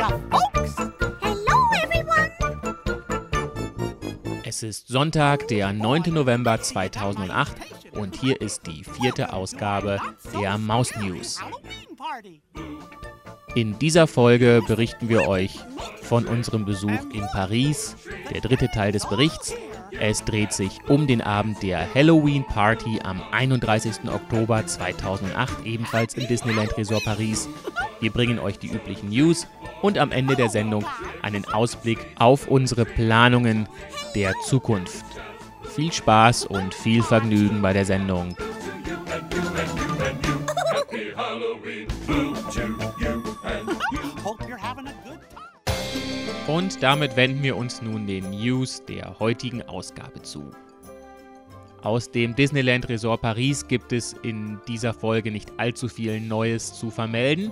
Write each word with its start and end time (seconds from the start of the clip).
California, 0.00 0.30
folks. 0.30 0.76
Hello, 1.20 1.58
everyone. 1.82 2.30
Es 4.44 4.62
ist 4.62 4.88
Sonntag, 4.88 5.48
der 5.48 5.72
9. 5.72 6.04
November 6.08 6.60
2008 6.60 7.56
und 7.92 8.16
hier 8.16 8.40
ist 8.40 8.66
die 8.66 8.82
vierte 8.84 9.32
Ausgabe 9.32 10.00
der 10.40 10.56
Maus 10.58 10.96
News. 10.96 11.40
In 13.54 13.78
dieser 13.78 14.06
Folge 14.06 14.62
berichten 14.66 15.08
wir 15.08 15.28
euch 15.28 15.58
von 16.02 16.26
unserem 16.26 16.64
Besuch 16.64 17.04
in 17.12 17.26
Paris, 17.32 17.96
der 18.32 18.40
dritte 18.40 18.68
Teil 18.68 18.92
des 18.92 19.06
Berichts. 19.06 19.54
Es 19.98 20.24
dreht 20.24 20.52
sich 20.52 20.78
um 20.88 21.06
den 21.06 21.20
Abend 21.20 21.62
der 21.62 21.92
Halloween 21.94 22.44
Party 22.44 23.00
am 23.02 23.22
31. 23.32 24.08
Oktober 24.08 24.64
2008, 24.64 25.66
ebenfalls 25.66 26.14
im 26.14 26.26
Disneyland 26.26 26.76
Resort 26.78 27.04
Paris. 27.04 27.48
Wir 28.00 28.10
bringen 28.10 28.38
euch 28.38 28.58
die 28.58 28.68
üblichen 28.68 29.10
News 29.10 29.46
und 29.82 29.98
am 29.98 30.12
Ende 30.12 30.36
der 30.36 30.48
Sendung 30.48 30.84
einen 31.22 31.44
Ausblick 31.46 31.98
auf 32.16 32.48
unsere 32.48 32.84
Planungen 32.84 33.68
der 34.14 34.34
Zukunft. 34.46 35.04
Viel 35.74 35.92
Spaß 35.92 36.46
und 36.46 36.74
viel 36.74 37.02
Vergnügen 37.02 37.62
bei 37.62 37.72
der 37.72 37.84
Sendung. 37.84 38.36
Und 46.46 46.82
damit 46.82 47.16
wenden 47.16 47.42
wir 47.42 47.56
uns 47.56 47.80
nun 47.80 48.06
den 48.06 48.30
News 48.30 48.82
der 48.84 49.18
heutigen 49.20 49.62
Ausgabe 49.62 50.20
zu. 50.22 50.50
Aus 51.82 52.10
dem 52.10 52.34
Disneyland 52.34 52.88
Resort 52.88 53.22
Paris 53.22 53.66
gibt 53.66 53.92
es 53.92 54.14
in 54.22 54.58
dieser 54.68 54.92
Folge 54.92 55.30
nicht 55.30 55.50
allzu 55.56 55.88
viel 55.88 56.20
Neues 56.20 56.74
zu 56.74 56.90
vermelden. 56.90 57.50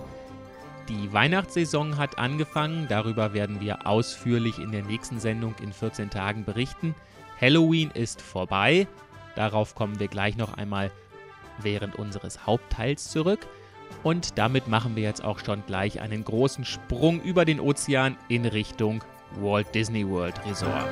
Die 0.89 1.13
Weihnachtssaison 1.13 1.99
hat 1.99 2.19
angefangen, 2.19 2.87
darüber 2.89 3.35
werden 3.35 3.61
wir 3.61 3.87
ausführlich 3.87 4.59
in 4.59 4.73
der 4.73 4.83
nächsten 4.83 5.21
Sendung 5.21 5.55
in 5.63 5.71
14 5.71 6.09
Tagen 6.09 6.47
berichten. 6.47 6.95
Halloween 7.39 7.91
ist 7.93 8.23
vorbei, 8.23 8.87
darauf 9.37 9.75
kommen 9.75 10.01
wir 10.01 10.09
gleich 10.09 10.39
noch 10.39 10.55
einmal 10.57 10.91
während 11.63 11.97
unseres 11.97 12.47
Hauptteils 12.47 13.11
zurück. 13.11 13.41
Und 14.03 14.39
damit 14.39 14.69
machen 14.69 14.97
wir 14.97 15.03
jetzt 15.03 15.23
auch 15.23 15.41
schon 15.45 15.63
gleich 15.67 16.01
einen 16.01 16.25
großen 16.25 16.65
Sprung 16.65 17.21
über 17.21 17.45
den 17.45 17.61
Ozean 17.61 18.17
in 18.29 18.47
Richtung 18.47 19.05
Walt 19.41 19.75
Disney 19.75 20.09
World 20.09 20.41
Resort. 20.47 20.89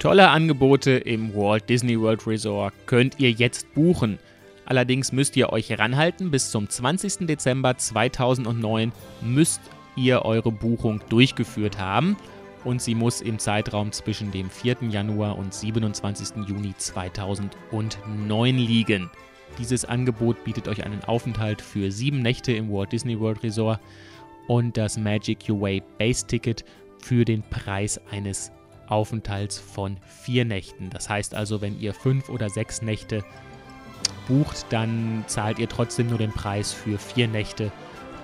Tolle 0.00 0.28
Angebote 0.28 0.92
im 0.92 1.34
Walt 1.34 1.68
Disney 1.68 2.00
World 2.00 2.26
Resort 2.26 2.74
könnt 2.86 3.20
ihr 3.20 3.30
jetzt 3.30 3.72
buchen. 3.74 4.18
Allerdings 4.66 5.12
müsst 5.12 5.36
ihr 5.36 5.50
euch 5.50 5.78
ranhalten, 5.78 6.30
bis 6.30 6.50
zum 6.50 6.68
20. 6.68 7.26
Dezember 7.26 7.78
2009 7.78 8.92
müsst 9.22 9.60
ihr 9.96 10.24
eure 10.24 10.52
Buchung 10.52 11.00
durchgeführt 11.08 11.78
haben 11.78 12.16
und 12.64 12.82
sie 12.82 12.96
muss 12.96 13.20
im 13.20 13.38
Zeitraum 13.38 13.92
zwischen 13.92 14.32
dem 14.32 14.50
4. 14.50 14.78
Januar 14.90 15.38
und 15.38 15.54
27. 15.54 16.48
Juni 16.48 16.74
2009 16.76 18.58
liegen. 18.58 19.10
Dieses 19.58 19.84
Angebot 19.84 20.42
bietet 20.44 20.68
euch 20.68 20.84
einen 20.84 21.02
Aufenthalt 21.04 21.62
für 21.62 21.90
sieben 21.90 22.20
Nächte 22.20 22.52
im 22.52 22.70
Walt 22.70 22.92
Disney 22.92 23.18
World 23.18 23.42
Resort 23.44 23.80
und 24.48 24.76
das 24.76 24.98
Magic 24.98 25.48
Your 25.48 25.60
Way 25.60 25.82
Base 25.98 26.26
Ticket 26.26 26.64
für 26.98 27.24
den 27.24 27.42
Preis 27.42 28.00
eines 28.10 28.50
Aufenthalts 28.88 29.58
von 29.58 29.96
vier 30.24 30.44
Nächten. 30.44 30.90
Das 30.90 31.08
heißt 31.08 31.34
also, 31.34 31.60
wenn 31.60 31.78
ihr 31.80 31.94
fünf 31.94 32.28
oder 32.28 32.50
sechs 32.50 32.82
Nächte 32.82 33.24
bucht, 34.28 34.66
dann 34.70 35.24
zahlt 35.26 35.58
ihr 35.58 35.68
trotzdem 35.68 36.08
nur 36.08 36.18
den 36.18 36.32
Preis 36.32 36.72
für 36.72 36.98
vier 36.98 37.28
Nächte 37.28 37.72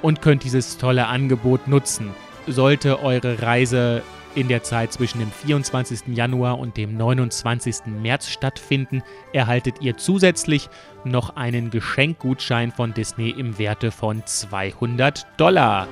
und 0.02 0.20
könnt 0.20 0.44
dieses 0.44 0.78
tolle 0.78 1.06
Angebot 1.06 1.68
nutzen. 1.68 2.10
Sollte 2.46 3.02
eure 3.02 3.40
Reise 3.40 4.02
in 4.34 4.48
der 4.48 4.62
Zeit 4.62 4.92
zwischen 4.92 5.18
dem 5.18 5.30
24. 5.30 6.16
Januar 6.16 6.58
und 6.58 6.76
dem 6.76 6.96
29. 6.96 7.86
März 7.86 8.28
stattfinden, 8.28 9.02
erhaltet 9.32 9.76
ihr 9.80 9.96
zusätzlich 9.96 10.68
noch 11.04 11.36
einen 11.36 11.70
Geschenkgutschein 11.70 12.72
von 12.72 12.94
Disney 12.94 13.30
im 13.30 13.58
Werte 13.58 13.90
von 13.90 14.24
200 14.24 15.26
Dollar. 15.36 15.86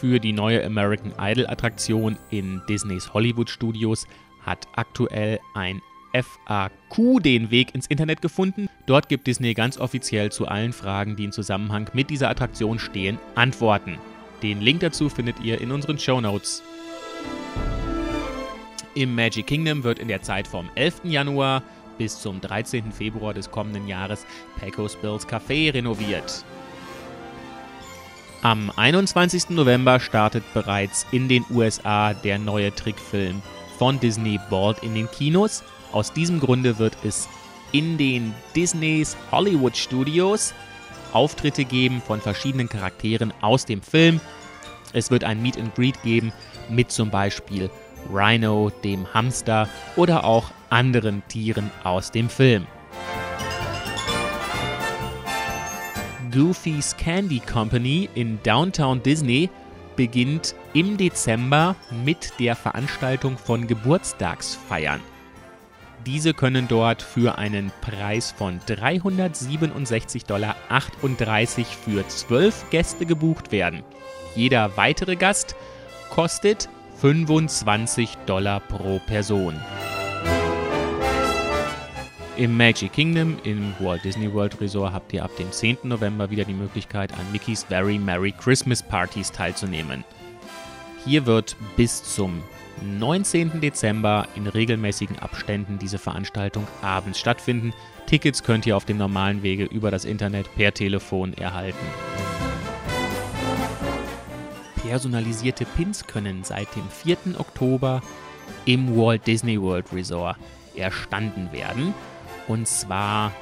Für 0.00 0.20
die 0.20 0.32
neue 0.32 0.64
American 0.64 1.12
Idol 1.18 1.46
Attraktion 1.46 2.16
in 2.30 2.62
Disneys 2.68 3.12
Hollywood 3.12 3.50
Studios 3.50 4.06
hat 4.44 4.66
aktuell 4.76 5.40
ein 5.54 5.80
FAQ 6.22 7.22
den 7.22 7.50
Weg 7.50 7.74
ins 7.74 7.86
Internet 7.86 8.22
gefunden. 8.22 8.68
Dort 8.86 9.08
gibt 9.08 9.26
Disney 9.26 9.54
ganz 9.54 9.78
offiziell 9.78 10.30
zu 10.32 10.46
allen 10.46 10.72
Fragen, 10.72 11.16
die 11.16 11.24
im 11.24 11.32
Zusammenhang 11.32 11.90
mit 11.92 12.10
dieser 12.10 12.30
Attraktion 12.30 12.78
stehen, 12.78 13.18
Antworten. 13.34 13.98
Den 14.42 14.60
Link 14.60 14.80
dazu 14.80 15.08
findet 15.08 15.40
ihr 15.40 15.60
in 15.60 15.72
unseren 15.72 15.98
Show 15.98 16.20
Notes. 16.20 16.62
Im 18.94 19.14
Magic 19.14 19.46
Kingdom 19.46 19.84
wird 19.84 19.98
in 19.98 20.08
der 20.08 20.22
Zeit 20.22 20.46
vom 20.46 20.70
11. 20.74 21.02
Januar 21.04 21.62
bis 21.98 22.20
zum 22.20 22.40
13. 22.40 22.92
Februar 22.92 23.34
des 23.34 23.50
kommenden 23.50 23.88
Jahres 23.88 24.26
Pecos 24.58 24.96
Bills 24.96 25.26
Café 25.26 25.72
renoviert. 25.72 26.44
Am 28.42 28.70
21. 28.76 29.50
November 29.50 29.98
startet 29.98 30.44
bereits 30.54 31.06
in 31.10 31.28
den 31.28 31.44
USA 31.50 32.14
der 32.14 32.38
neue 32.38 32.74
Trickfilm 32.74 33.42
von 33.78 33.98
Disney 33.98 34.38
Bald 34.50 34.82
in 34.82 34.94
den 34.94 35.10
Kinos. 35.10 35.64
Aus 35.96 36.12
diesem 36.12 36.40
Grunde 36.40 36.78
wird 36.78 36.94
es 37.04 37.26
in 37.72 37.96
den 37.96 38.34
Disneys 38.54 39.16
Hollywood 39.32 39.74
Studios 39.74 40.52
Auftritte 41.14 41.64
geben 41.64 42.02
von 42.06 42.20
verschiedenen 42.20 42.68
Charakteren 42.68 43.32
aus 43.40 43.64
dem 43.64 43.80
Film. 43.80 44.20
Es 44.92 45.10
wird 45.10 45.24
ein 45.24 45.40
Meet 45.40 45.56
and 45.56 45.74
Greet 45.74 46.02
geben 46.02 46.34
mit 46.68 46.90
zum 46.90 47.08
Beispiel 47.08 47.70
Rhino, 48.12 48.70
dem 48.84 49.06
Hamster 49.14 49.70
oder 49.96 50.24
auch 50.24 50.50
anderen 50.68 51.22
Tieren 51.28 51.70
aus 51.82 52.10
dem 52.10 52.28
Film. 52.28 52.66
Goofy's 56.30 56.94
Candy 56.98 57.40
Company 57.40 58.10
in 58.14 58.38
Downtown 58.42 59.02
Disney 59.02 59.48
beginnt 59.96 60.54
im 60.74 60.98
Dezember 60.98 61.74
mit 62.04 62.34
der 62.38 62.54
Veranstaltung 62.54 63.38
von 63.38 63.66
Geburtstagsfeiern. 63.66 65.00
Diese 66.06 66.32
können 66.34 66.68
dort 66.68 67.02
für 67.02 67.36
einen 67.36 67.72
Preis 67.80 68.30
von 68.30 68.60
367,38 68.60 70.26
Dollar 70.28 70.54
für 71.84 72.06
12 72.06 72.70
Gäste 72.70 73.06
gebucht 73.06 73.50
werden. 73.50 73.82
Jeder 74.36 74.76
weitere 74.76 75.16
Gast 75.16 75.56
kostet 76.10 76.68
25 77.00 78.18
Dollar 78.24 78.60
pro 78.60 79.00
Person. 79.00 79.60
Im 82.36 82.56
Magic 82.56 82.92
Kingdom 82.92 83.38
im 83.42 83.74
Walt 83.80 84.04
Disney 84.04 84.32
World 84.32 84.60
Resort 84.60 84.92
habt 84.92 85.12
ihr 85.12 85.24
ab 85.24 85.34
dem 85.38 85.50
10. 85.50 85.78
November 85.84 86.30
wieder 86.30 86.44
die 86.44 86.52
Möglichkeit, 86.52 87.12
an 87.14 87.32
Mickey's 87.32 87.64
Very 87.64 87.98
Merry 87.98 88.30
Christmas 88.30 88.80
Partys 88.80 89.32
teilzunehmen. 89.32 90.04
Hier 91.04 91.26
wird 91.26 91.56
bis 91.76 92.04
zum 92.14 92.44
19. 92.82 93.60
Dezember 93.60 94.28
in 94.34 94.46
regelmäßigen 94.46 95.18
Abständen 95.18 95.78
diese 95.78 95.98
Veranstaltung 95.98 96.66
abends 96.82 97.18
stattfinden. 97.18 97.72
Tickets 98.06 98.42
könnt 98.42 98.66
ihr 98.66 98.76
auf 98.76 98.84
dem 98.84 98.98
normalen 98.98 99.42
Wege 99.42 99.64
über 99.64 99.90
das 99.90 100.04
Internet 100.04 100.54
per 100.54 100.72
Telefon 100.72 101.34
erhalten. 101.34 101.86
Personalisierte 104.86 105.64
Pins 105.64 106.06
können 106.06 106.44
seit 106.44 106.74
dem 106.76 106.88
4. 106.88 107.38
Oktober 107.38 108.02
im 108.64 108.96
Walt 108.96 109.26
Disney 109.26 109.60
World 109.60 109.86
Resort 109.92 110.36
erstanden 110.76 111.50
werden. 111.52 111.94
Und 112.46 112.68
zwar 112.68 113.32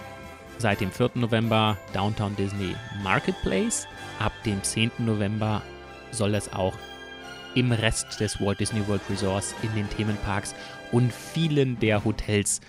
seit 0.59 0.81
dem 0.81 0.91
4. 0.91 1.11
November 1.15 1.77
Downtown 1.93 2.35
Disney 2.37 2.75
Marketplace. 3.03 3.87
Ab 4.19 4.33
dem 4.47 4.63
10. 4.63 4.93
November 4.99 5.63
soll 6.11 6.35
es 6.35 6.53
auch 6.53 6.75
im 7.55 7.73
Rest 7.73 8.21
des 8.21 8.41
Walt 8.41 8.61
Disney 8.61 8.87
World 8.87 9.03
Resorts, 9.11 9.55
in 9.63 9.75
den 9.75 9.89
Themenparks 9.91 10.55
und 10.93 11.13
vielen 11.13 11.79
der 11.81 12.05
Hotels 12.05 12.61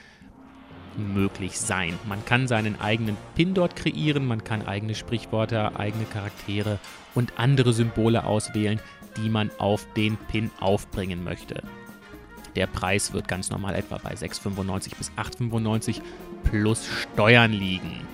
möglich 0.98 1.60
sein. 1.60 1.98
Man 2.06 2.24
kann 2.26 2.48
seinen 2.48 2.80
eigenen 2.80 3.18
Pin 3.36 3.54
dort 3.54 3.76
kreieren, 3.76 4.26
man 4.26 4.44
kann 4.44 4.66
eigene 4.66 4.96
Sprichwörter, 4.96 5.80
eigene 5.80 6.06
Charaktere 6.06 6.80
und 7.14 7.34
andere 7.38 7.74
Symbole 7.74 8.24
auswählen, 8.26 8.80
die 9.18 9.30
man 9.30 9.52
auf 9.58 9.86
den 9.96 10.18
Pin 10.18 10.52
aufbringen 10.60 11.24
möchte. 11.24 11.62
Der 12.56 12.68
Preis 12.68 13.12
wird 13.12 13.28
ganz 13.28 13.50
normal 13.50 13.76
etwa 13.76 13.98
bei 13.98 14.14
6,95 14.14 14.96
bis 14.98 15.12
8,95 15.12 16.02
plus 16.44 16.88
Steuern 16.88 17.52
liegen. 17.52 18.08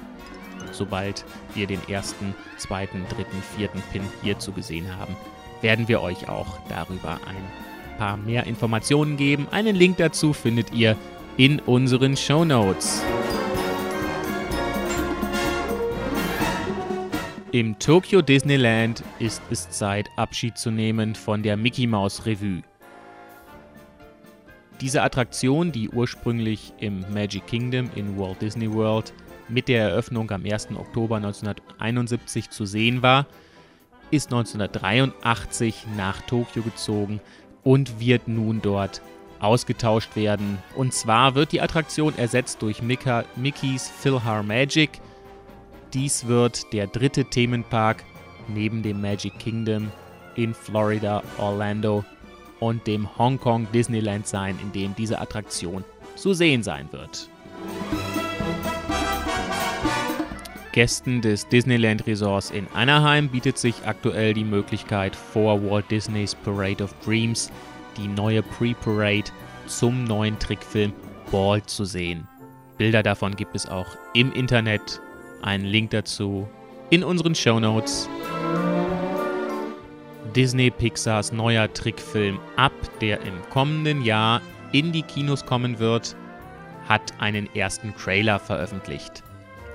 Sobald 0.72 1.26
wir 1.54 1.68
den 1.68 1.82
ersten, 1.88 2.34
zweiten, 2.58 3.06
dritten, 3.10 3.44
vierten 3.56 3.82
Pin 3.92 4.04
hierzu 4.24 4.52
gesehen 4.52 4.96
haben, 4.98 5.16
werden 5.62 5.88
wir 5.88 6.02
euch 6.02 6.30
auch 6.30 6.58
darüber 6.70 7.20
ein 7.28 7.98
paar 7.98 8.18
mehr 8.18 8.46
Informationen 8.46 9.18
geben. 9.18 9.48
Einen 9.52 9.76
Link 9.76 9.98
dazu 9.98 10.34
findet 10.34 10.74
ihr 10.74 10.98
in 11.38 11.60
unseren 11.60 12.18
Show 12.18 12.44
Notes. 12.46 13.04
Im 17.52 17.78
Tokyo 17.80 18.22
Disneyland 18.22 19.04
ist 19.20 19.42
es 19.50 19.70
Zeit, 19.70 20.10
Abschied 20.16 20.58
zu 20.58 20.72
nehmen 20.72 21.16
von 21.16 21.44
der 21.44 21.58
Mickey 21.58 21.86
Mouse 21.86 22.26
Revue. 22.26 22.62
Diese 24.80 25.04
Attraktion, 25.04 25.72
die 25.72 25.90
ursprünglich 25.90 26.74
im 26.80 27.06
Magic 27.14 27.46
Kingdom 27.48 27.90
in 27.96 28.18
Walt 28.18 28.42
Disney 28.42 28.72
World 28.72 29.14
mit 29.50 29.68
der 29.68 29.90
Eröffnung 29.90 30.32
am 30.32 30.46
1. 30.46 30.70
Oktober 30.76 31.18
1971 31.18 32.50
zu 32.50 32.66
sehen 32.66 33.02
war, 33.02 33.28
ist 34.12 34.32
1983 34.32 35.86
nach 35.98 36.22
Tokio 36.22 36.62
gezogen 36.62 37.20
und 37.64 38.00
wird 38.00 38.28
nun 38.28 38.62
dort 38.62 39.02
ausgetauscht 39.40 40.16
werden. 40.16 40.60
Und 40.76 40.94
zwar 40.94 41.36
wird 41.36 41.52
die 41.52 41.62
Attraktion 41.62 42.18
ersetzt 42.18 42.62
durch 42.62 42.82
Mika, 42.82 43.26
Mickey's 43.36 43.90
Philhar 43.90 44.44
Magic. 44.44 45.02
Dies 45.94 46.28
wird 46.28 46.72
der 46.74 46.88
dritte 46.88 47.26
Themenpark 47.26 48.04
neben 48.48 48.84
dem 48.84 49.02
Magic 49.02 49.38
Kingdom 49.40 49.92
in 50.36 50.54
Florida, 50.54 51.24
Orlando 51.38 52.06
und 52.60 52.86
dem 52.88 53.18
Hongkong 53.18 53.68
Disneyland 53.74 54.28
sein, 54.28 54.58
in 54.62 54.72
dem 54.72 54.96
diese 54.96 55.20
Attraktion 55.20 55.84
zu 56.16 56.34
sehen 56.34 56.64
sein 56.64 56.88
wird. 56.92 57.28
Gästen 60.72 61.22
des 61.22 61.48
Disneyland 61.50 62.08
Resorts 62.08 62.50
in 62.50 62.66
Anaheim 62.74 63.28
bietet 63.28 63.58
sich 63.58 63.76
aktuell 63.86 64.34
die 64.34 64.46
Möglichkeit, 64.46 65.16
vor 65.16 65.62
Walt 65.62 65.92
Disneys 65.92 66.34
Parade 66.34 66.84
of 66.84 66.94
Dreams 67.04 67.52
die 67.98 68.08
neue 68.08 68.42
Pre-Parade 68.42 69.32
zum 69.68 70.06
neuen 70.06 70.40
Trickfilm 70.40 70.94
Ball 71.30 71.62
zu 71.64 71.84
sehen. 71.84 72.28
Bilder 72.78 73.04
davon 73.04 73.36
gibt 73.36 73.56
es 73.56 73.68
auch 73.68 73.98
im 74.14 74.32
Internet. 74.32 75.02
Einen 75.42 75.66
Link 75.66 75.92
dazu 75.92 76.48
in 76.90 77.04
unseren 77.04 77.36
Show 77.36 77.60
Notes. 77.60 78.08
Disney 80.36 80.72
Pixars 80.72 81.34
neuer 81.34 81.72
Trickfilm 81.74 82.40
Up, 82.56 82.72
der 83.02 83.22
im 83.22 83.34
kommenden 83.50 84.04
Jahr 84.04 84.42
in 84.72 84.94
die 84.94 85.04
Kinos 85.04 85.46
kommen 85.46 85.80
wird, 85.80 86.16
hat 86.88 87.14
einen 87.20 87.54
ersten 87.54 87.94
Trailer 87.96 88.40
veröffentlicht. 88.40 89.24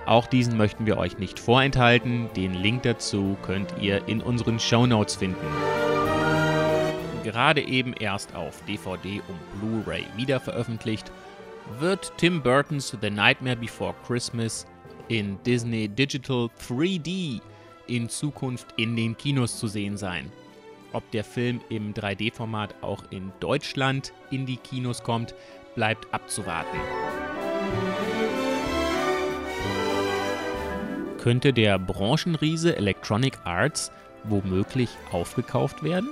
Auch 0.07 0.29
diesen 0.29 0.57
möchten 0.57 0.87
wir 0.87 0.99
euch 0.99 1.19
nicht 1.19 1.41
vorenthalten. 1.41 2.31
Den 2.37 2.55
Link 2.55 2.85
dazu 2.85 3.37
könnt 3.43 3.75
ihr 3.81 4.07
in 4.07 4.23
unseren 4.23 4.61
Show 4.61 4.87
Notes 4.87 5.17
finden. 5.17 5.47
Gerade 7.25 7.61
eben 7.61 7.93
erst 7.93 8.35
auf 8.37 8.63
DVD 8.67 9.21
und 9.27 9.61
Blu-ray 9.61 10.07
wiederveröffentlicht, 10.15 11.11
wird 11.81 12.13
Tim 12.19 12.41
Burtons 12.41 12.97
The 13.01 13.11
Nightmare 13.11 13.57
Before 13.57 13.97
Christmas 14.07 14.65
in 15.09 15.43
Disney 15.45 15.89
Digital 15.89 16.49
3D 16.69 17.41
in 17.89 18.09
Zukunft 18.09 18.69
in 18.77 18.95
den 18.95 19.17
Kinos 19.17 19.59
zu 19.59 19.67
sehen 19.67 19.97
sein. 19.97 20.31
Ob 20.93 21.11
der 21.11 21.25
Film 21.25 21.61
im 21.69 21.95
3D-Format 21.95 22.77
auch 22.81 23.03
in 23.11 23.33
Deutschland 23.41 24.13
in 24.31 24.47
die 24.47 24.57
Kinos 24.57 25.03
kommt, 25.03 25.35
bleibt 25.75 26.13
abzuwarten. 26.15 26.79
Könnte 31.27 31.53
der 31.53 31.77
Branchenriese 31.81 32.77
Electronic 32.77 33.37
Arts 33.43 33.91
womöglich 34.23 34.91
aufgekauft 35.11 35.83
werden? 35.83 36.11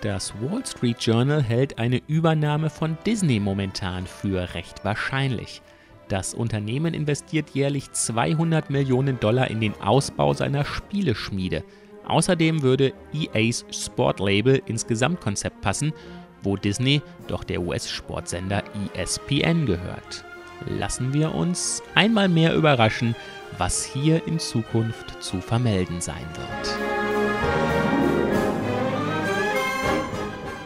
Das 0.00 0.32
Wall 0.40 0.64
Street 0.64 0.96
Journal 0.98 1.42
hält 1.42 1.78
eine 1.78 2.00
Übernahme 2.06 2.70
von 2.70 2.96
Disney 3.04 3.38
momentan 3.38 4.06
für 4.06 4.54
recht 4.54 4.82
wahrscheinlich. 4.82 5.60
Das 6.08 6.32
Unternehmen 6.32 6.94
investiert 6.94 7.50
jährlich 7.50 7.92
200 7.92 8.70
Millionen 8.70 9.20
Dollar 9.20 9.50
in 9.50 9.60
den 9.60 9.74
Ausbau 9.82 10.32
seiner 10.32 10.64
Spieleschmiede. 10.64 11.62
Außerdem 12.06 12.62
würde 12.62 12.94
EAs 13.12 13.66
Sportlabel 13.70 14.62
ins 14.64 14.86
Gesamtkonzept 14.86 15.60
passen, 15.60 15.92
wo 16.42 16.56
Disney 16.56 17.02
doch 17.26 17.44
der 17.44 17.60
US-Sportsender 17.60 18.62
ESPN 18.94 19.66
gehört. 19.66 20.24
Lassen 20.66 21.12
wir 21.12 21.34
uns 21.34 21.82
einmal 21.94 22.30
mehr 22.30 22.54
überraschen, 22.54 23.14
was 23.58 23.84
hier 23.84 24.26
in 24.26 24.38
Zukunft 24.38 25.22
zu 25.22 25.40
vermelden 25.40 26.00
sein 26.00 26.26
wird. 26.34 26.78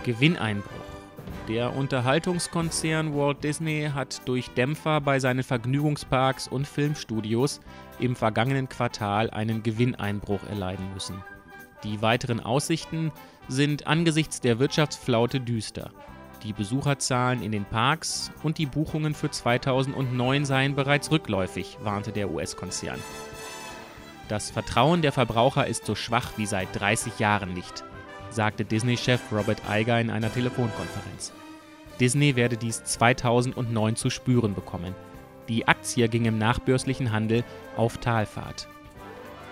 Gewinneinbruch. 0.05 0.71
Der 1.49 1.77
Unterhaltungskonzern 1.77 3.15
Walt 3.15 3.45
Disney 3.45 3.91
hat 3.93 4.27
durch 4.27 4.49
Dämpfer 4.51 5.01
bei 5.01 5.19
seinen 5.19 5.43
Vergnügungsparks 5.43 6.49
und 6.49 6.67
Filmstudios 6.67 7.61
im 7.99 8.17
vergangenen 8.17 8.69
Quartal 8.69 9.31
einen 9.31 9.63
Gewinneinbruch 9.63 10.43
erleiden 10.49 10.93
müssen. 10.95 11.23
Die 11.83 12.01
weiteren 12.01 12.41
Aussichten 12.41 13.13
sind 13.49 13.87
angesichts 13.87 14.41
der 14.41 14.59
Wirtschaftsflaute 14.59 15.41
düster. 15.41 15.91
Die 16.45 16.53
Besucherzahlen 16.53 17.43
in 17.43 17.53
den 17.53 17.65
Parks 17.65 18.31
und 18.43 18.59
die 18.59 18.67
Buchungen 18.67 19.15
für 19.15 19.31
2009 19.31 20.45
seien 20.45 20.75
bereits 20.75 21.11
rückläufig, 21.11 21.79
warnte 21.83 22.13
der 22.13 22.31
US-Konzern. 22.31 23.01
Das 24.29 24.51
Vertrauen 24.51 25.01
der 25.01 25.13
Verbraucher 25.13 25.67
ist 25.67 25.87
so 25.87 25.95
schwach 25.95 26.33
wie 26.37 26.45
seit 26.45 26.69
30 26.79 27.19
Jahren 27.19 27.55
nicht, 27.55 27.83
sagte 28.29 28.67
Disney-Chef 28.67 29.21
Robert 29.33 29.63
Iger 29.71 29.99
in 29.99 30.11
einer 30.11 30.31
Telefonkonferenz. 30.31 31.33
Disney 31.99 32.37
werde 32.37 32.59
dies 32.59 32.85
2009 32.85 33.97
zu 33.97 34.11
spüren 34.11 34.55
bekommen. 34.55 34.95
Die 35.49 35.67
Aktie 35.67 36.09
ging 36.09 36.27
im 36.27 36.37
nachbörslichen 36.37 37.11
Handel 37.11 37.43
auf 37.77 37.99
Talfahrt. 37.99 38.69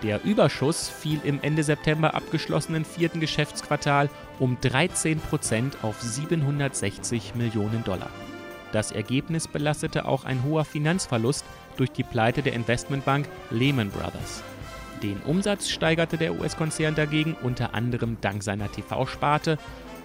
Der 0.03 0.23
Überschuss 0.23 0.89
fiel 0.89 1.21
im 1.23 1.41
Ende 1.41 1.63
September 1.63 2.13
abgeschlossenen 2.13 2.83
vierten 2.83 3.19
Geschäftsquartal 3.19 4.09
um 4.39 4.57
13 4.59 5.19
Prozent 5.19 5.77
auf 5.81 6.01
760 6.01 7.35
Millionen 7.35 7.83
Dollar. 7.83 8.09
Das 8.71 8.91
Ergebnis 8.91 9.47
belastete 9.47 10.05
auch 10.05 10.25
ein 10.25 10.43
hoher 10.43 10.65
Finanzverlust 10.65 11.45
durch 11.77 11.91
die 11.91 12.03
Pleite 12.03 12.41
der 12.41 12.53
Investmentbank 12.53 13.27
Lehman 13.51 13.89
Brothers. 13.89 14.43
Den 15.03 15.19
Umsatz 15.25 15.69
steigerte 15.69 16.17
der 16.17 16.39
US-Konzern 16.39 16.95
dagegen 16.95 17.35
unter 17.43 17.73
anderem 17.73 18.17
dank 18.21 18.41
seiner 18.41 18.71
TV-Sparte 18.71 19.57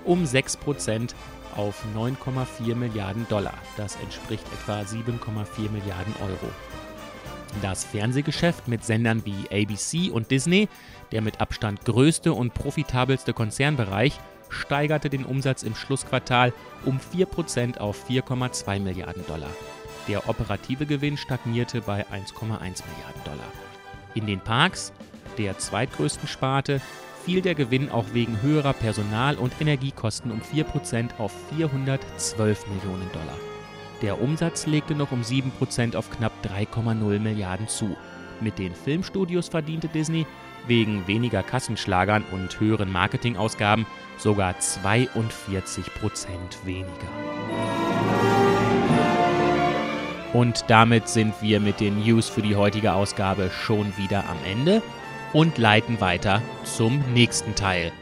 um 0.04 0.26
6 0.26 0.56
Prozent 0.58 1.14
auf 1.56 1.82
9,4 1.96 2.74
Milliarden 2.74 3.26
Dollar. 3.28 3.54
Das 3.76 3.96
entspricht 3.96 4.44
etwa 4.52 4.80
7,4 4.80 5.70
Milliarden 5.70 6.14
Euro. 6.20 6.52
Das 7.62 7.84
Fernsehgeschäft 7.84 8.68
mit 8.68 8.84
Sendern 8.84 9.24
wie 9.24 9.48
ABC 9.50 10.10
und 10.10 10.30
Disney, 10.30 10.68
der 11.12 11.22
mit 11.22 11.40
Abstand 11.40 11.84
größte 11.84 12.32
und 12.32 12.54
profitabelste 12.54 13.32
Konzernbereich, 13.32 14.18
steigerte 14.48 15.10
den 15.10 15.24
Umsatz 15.24 15.62
im 15.62 15.74
Schlussquartal 15.74 16.52
um 16.84 17.00
4% 17.14 17.78
auf 17.78 18.08
4,2 18.08 18.80
Milliarden 18.80 19.26
Dollar. 19.26 19.50
Der 20.08 20.28
operative 20.28 20.86
Gewinn 20.86 21.16
stagnierte 21.16 21.82
bei 21.82 22.06
1,1 22.06 22.58
Milliarden 22.58 23.24
Dollar. 23.24 23.52
In 24.14 24.26
den 24.26 24.40
Parks, 24.40 24.92
der 25.36 25.58
zweitgrößten 25.58 26.28
Sparte, 26.28 26.80
fiel 27.24 27.42
der 27.42 27.54
Gewinn 27.54 27.90
auch 27.90 28.06
wegen 28.14 28.40
höherer 28.40 28.72
Personal- 28.72 29.36
und 29.36 29.52
Energiekosten 29.60 30.30
um 30.30 30.40
4% 30.40 31.18
auf 31.18 31.32
412 31.50 32.66
Millionen 32.68 33.12
Dollar. 33.12 33.47
Der 34.02 34.20
Umsatz 34.20 34.66
legte 34.66 34.94
noch 34.94 35.10
um 35.10 35.22
7% 35.22 35.96
auf 35.96 36.10
knapp 36.10 36.32
3,0 36.44 37.18
Milliarden 37.18 37.66
zu. 37.66 37.96
Mit 38.40 38.58
den 38.58 38.74
Filmstudios 38.74 39.48
verdiente 39.48 39.88
Disney 39.88 40.24
wegen 40.68 41.06
weniger 41.08 41.42
Kassenschlagern 41.42 42.24
und 42.30 42.60
höheren 42.60 42.92
Marketingausgaben 42.92 43.86
sogar 44.16 44.54
42% 44.54 45.88
weniger. 46.64 46.88
Und 50.32 50.64
damit 50.68 51.08
sind 51.08 51.34
wir 51.40 51.58
mit 51.58 51.80
den 51.80 52.00
News 52.00 52.28
für 52.28 52.42
die 52.42 52.54
heutige 52.54 52.92
Ausgabe 52.92 53.50
schon 53.50 53.96
wieder 53.96 54.28
am 54.28 54.36
Ende 54.44 54.82
und 55.32 55.58
leiten 55.58 56.00
weiter 56.00 56.42
zum 56.64 57.02
nächsten 57.12 57.54
Teil. 57.54 57.92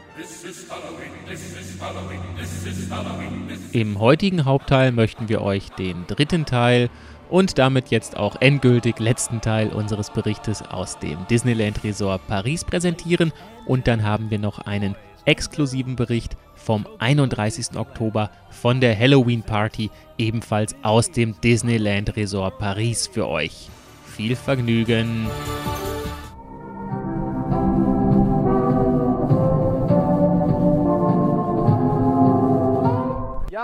Im 3.71 3.99
heutigen 3.99 4.45
Hauptteil 4.45 4.91
möchten 4.91 5.29
wir 5.29 5.41
euch 5.41 5.69
den 5.71 6.05
dritten 6.07 6.45
Teil 6.45 6.89
und 7.29 7.57
damit 7.57 7.89
jetzt 7.89 8.17
auch 8.17 8.37
endgültig 8.39 8.99
letzten 8.99 9.41
Teil 9.41 9.69
unseres 9.69 10.11
Berichtes 10.11 10.61
aus 10.61 10.99
dem 10.99 11.27
Disneyland 11.27 11.83
Resort 11.83 12.25
Paris 12.27 12.63
präsentieren 12.63 13.33
und 13.65 13.87
dann 13.87 14.03
haben 14.03 14.29
wir 14.31 14.39
noch 14.39 14.59
einen 14.59 14.95
exklusiven 15.25 15.95
Bericht 15.95 16.37
vom 16.55 16.87
31. 16.99 17.75
Oktober 17.75 18.31
von 18.49 18.79
der 18.79 18.97
Halloween 18.97 19.43
Party 19.43 19.91
ebenfalls 20.17 20.75
aus 20.83 21.11
dem 21.11 21.39
Disneyland 21.41 22.15
Resort 22.15 22.57
Paris 22.57 23.07
für 23.07 23.27
euch. 23.27 23.69
Viel 24.15 24.35
Vergnügen! 24.35 25.27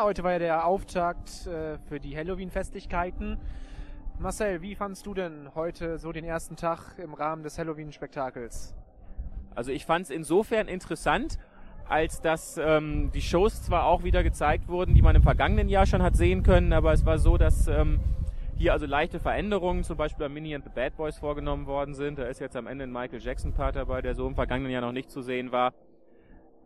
Heute 0.03 0.21
war 0.21 0.33
ja 0.33 0.39
der 0.39 0.67
Auftakt 0.67 1.47
äh, 1.47 1.77
für 1.87 1.97
die 1.97 2.17
Halloween-Festlichkeiten. 2.17 3.37
Marcel, 4.19 4.61
wie 4.61 4.75
fandst 4.75 5.05
du 5.05 5.13
denn 5.13 5.55
heute 5.55 5.97
so 5.97 6.11
den 6.11 6.25
ersten 6.25 6.57
Tag 6.57 6.99
im 6.99 7.13
Rahmen 7.13 7.41
des 7.41 7.57
Halloween-Spektakels? 7.57 8.75
Also 9.55 9.71
ich 9.71 9.85
fand 9.85 10.03
es 10.03 10.09
insofern 10.09 10.67
interessant, 10.67 11.39
als 11.87 12.19
dass 12.19 12.57
ähm, 12.57 13.11
die 13.13 13.21
Shows 13.21 13.63
zwar 13.63 13.85
auch 13.85 14.03
wieder 14.03 14.23
gezeigt 14.23 14.67
wurden, 14.67 14.93
die 14.93 15.01
man 15.01 15.15
im 15.15 15.23
vergangenen 15.23 15.69
Jahr 15.69 15.85
schon 15.85 16.03
hat 16.03 16.17
sehen 16.17 16.43
können, 16.43 16.73
aber 16.73 16.91
es 16.91 17.05
war 17.05 17.17
so, 17.17 17.37
dass 17.37 17.69
ähm, 17.69 18.01
hier 18.57 18.73
also 18.73 18.85
leichte 18.85 19.21
Veränderungen, 19.21 19.85
zum 19.85 19.95
Beispiel 19.95 20.27
bei 20.27 20.29
Mini 20.29 20.53
and 20.53 20.65
the 20.65 20.71
Bad 20.75 20.97
Boys 20.97 21.17
vorgenommen 21.17 21.65
worden 21.65 21.93
sind. 21.93 22.19
Da 22.19 22.25
ist 22.25 22.41
jetzt 22.41 22.57
am 22.57 22.67
Ende 22.67 22.83
ein 22.83 22.91
Michael 22.91 23.21
Jackson 23.21 23.53
Part 23.53 23.77
dabei, 23.77 24.01
der 24.01 24.15
so 24.15 24.27
im 24.27 24.35
vergangenen 24.35 24.73
Jahr 24.73 24.81
noch 24.81 24.91
nicht 24.91 25.09
zu 25.09 25.21
sehen 25.21 25.53
war. 25.53 25.73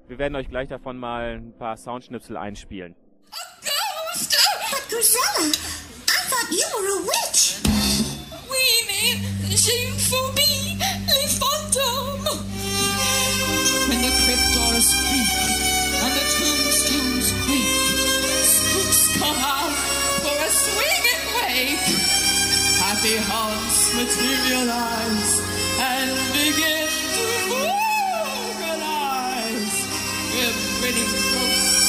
Wir 0.07 0.17
werden 0.17 0.35
euch 0.35 0.49
gleich 0.49 0.69
davon 0.69 0.97
mal 0.97 1.37
ein 1.37 1.53
paar 1.55 1.77
Soundschnipsel 1.77 2.35
einspielen. 2.35 2.95
Drusilla, 4.89 5.51
I 6.07 6.19
thought 6.29 6.49
you 6.49 6.65
were 6.73 6.87
a 6.95 6.99
witch. 7.03 7.59
Weenie, 8.47 9.19
shameful 9.51 10.27
me, 10.33 10.79
le 10.79 11.19
phantom. 11.27 12.23
When 13.87 13.99
the 14.01 14.11
crypt 14.23 14.47
doors 14.55 14.89
creak 15.05 15.31
and 16.01 16.13
the 16.17 16.25
tombstones 16.33 17.27
creak, 17.43 17.69
spooks 18.47 19.01
come 19.19 19.39
out 19.43 19.75
for 20.23 20.35
a 20.39 20.49
swinging 20.49 21.23
wake. 21.35 21.87
Happy 22.79 23.17
hearts 23.27 23.79
materialize 23.93 25.33
and 25.83 26.15
begin 26.31 26.87
to 27.13 27.25
organize. 28.55 29.77
We're 30.31 30.57
grinning 30.79 31.11
ghosts 31.33 31.86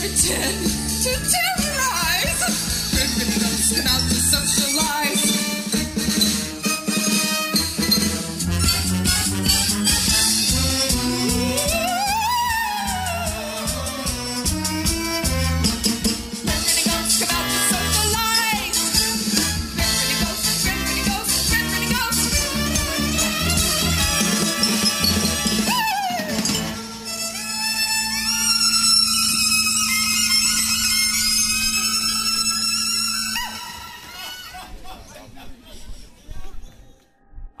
pretend 0.00 0.69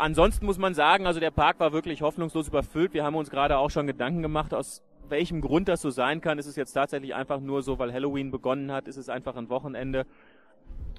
Ansonsten 0.00 0.46
muss 0.46 0.56
man 0.56 0.72
sagen, 0.72 1.06
also 1.06 1.20
der 1.20 1.30
Park 1.30 1.60
war 1.60 1.74
wirklich 1.74 2.00
hoffnungslos 2.00 2.48
überfüllt. 2.48 2.94
Wir 2.94 3.04
haben 3.04 3.16
uns 3.16 3.28
gerade 3.28 3.58
auch 3.58 3.68
schon 3.68 3.86
Gedanken 3.86 4.22
gemacht, 4.22 4.54
aus 4.54 4.82
welchem 5.10 5.42
Grund 5.42 5.68
das 5.68 5.82
so 5.82 5.90
sein 5.90 6.22
kann. 6.22 6.38
Ist 6.38 6.46
es 6.46 6.56
jetzt 6.56 6.72
tatsächlich 6.72 7.14
einfach 7.14 7.38
nur 7.38 7.62
so, 7.62 7.78
weil 7.78 7.92
Halloween 7.92 8.30
begonnen 8.30 8.72
hat? 8.72 8.88
Ist 8.88 8.96
es 8.96 9.10
einfach 9.10 9.36
ein 9.36 9.50
Wochenende? 9.50 10.06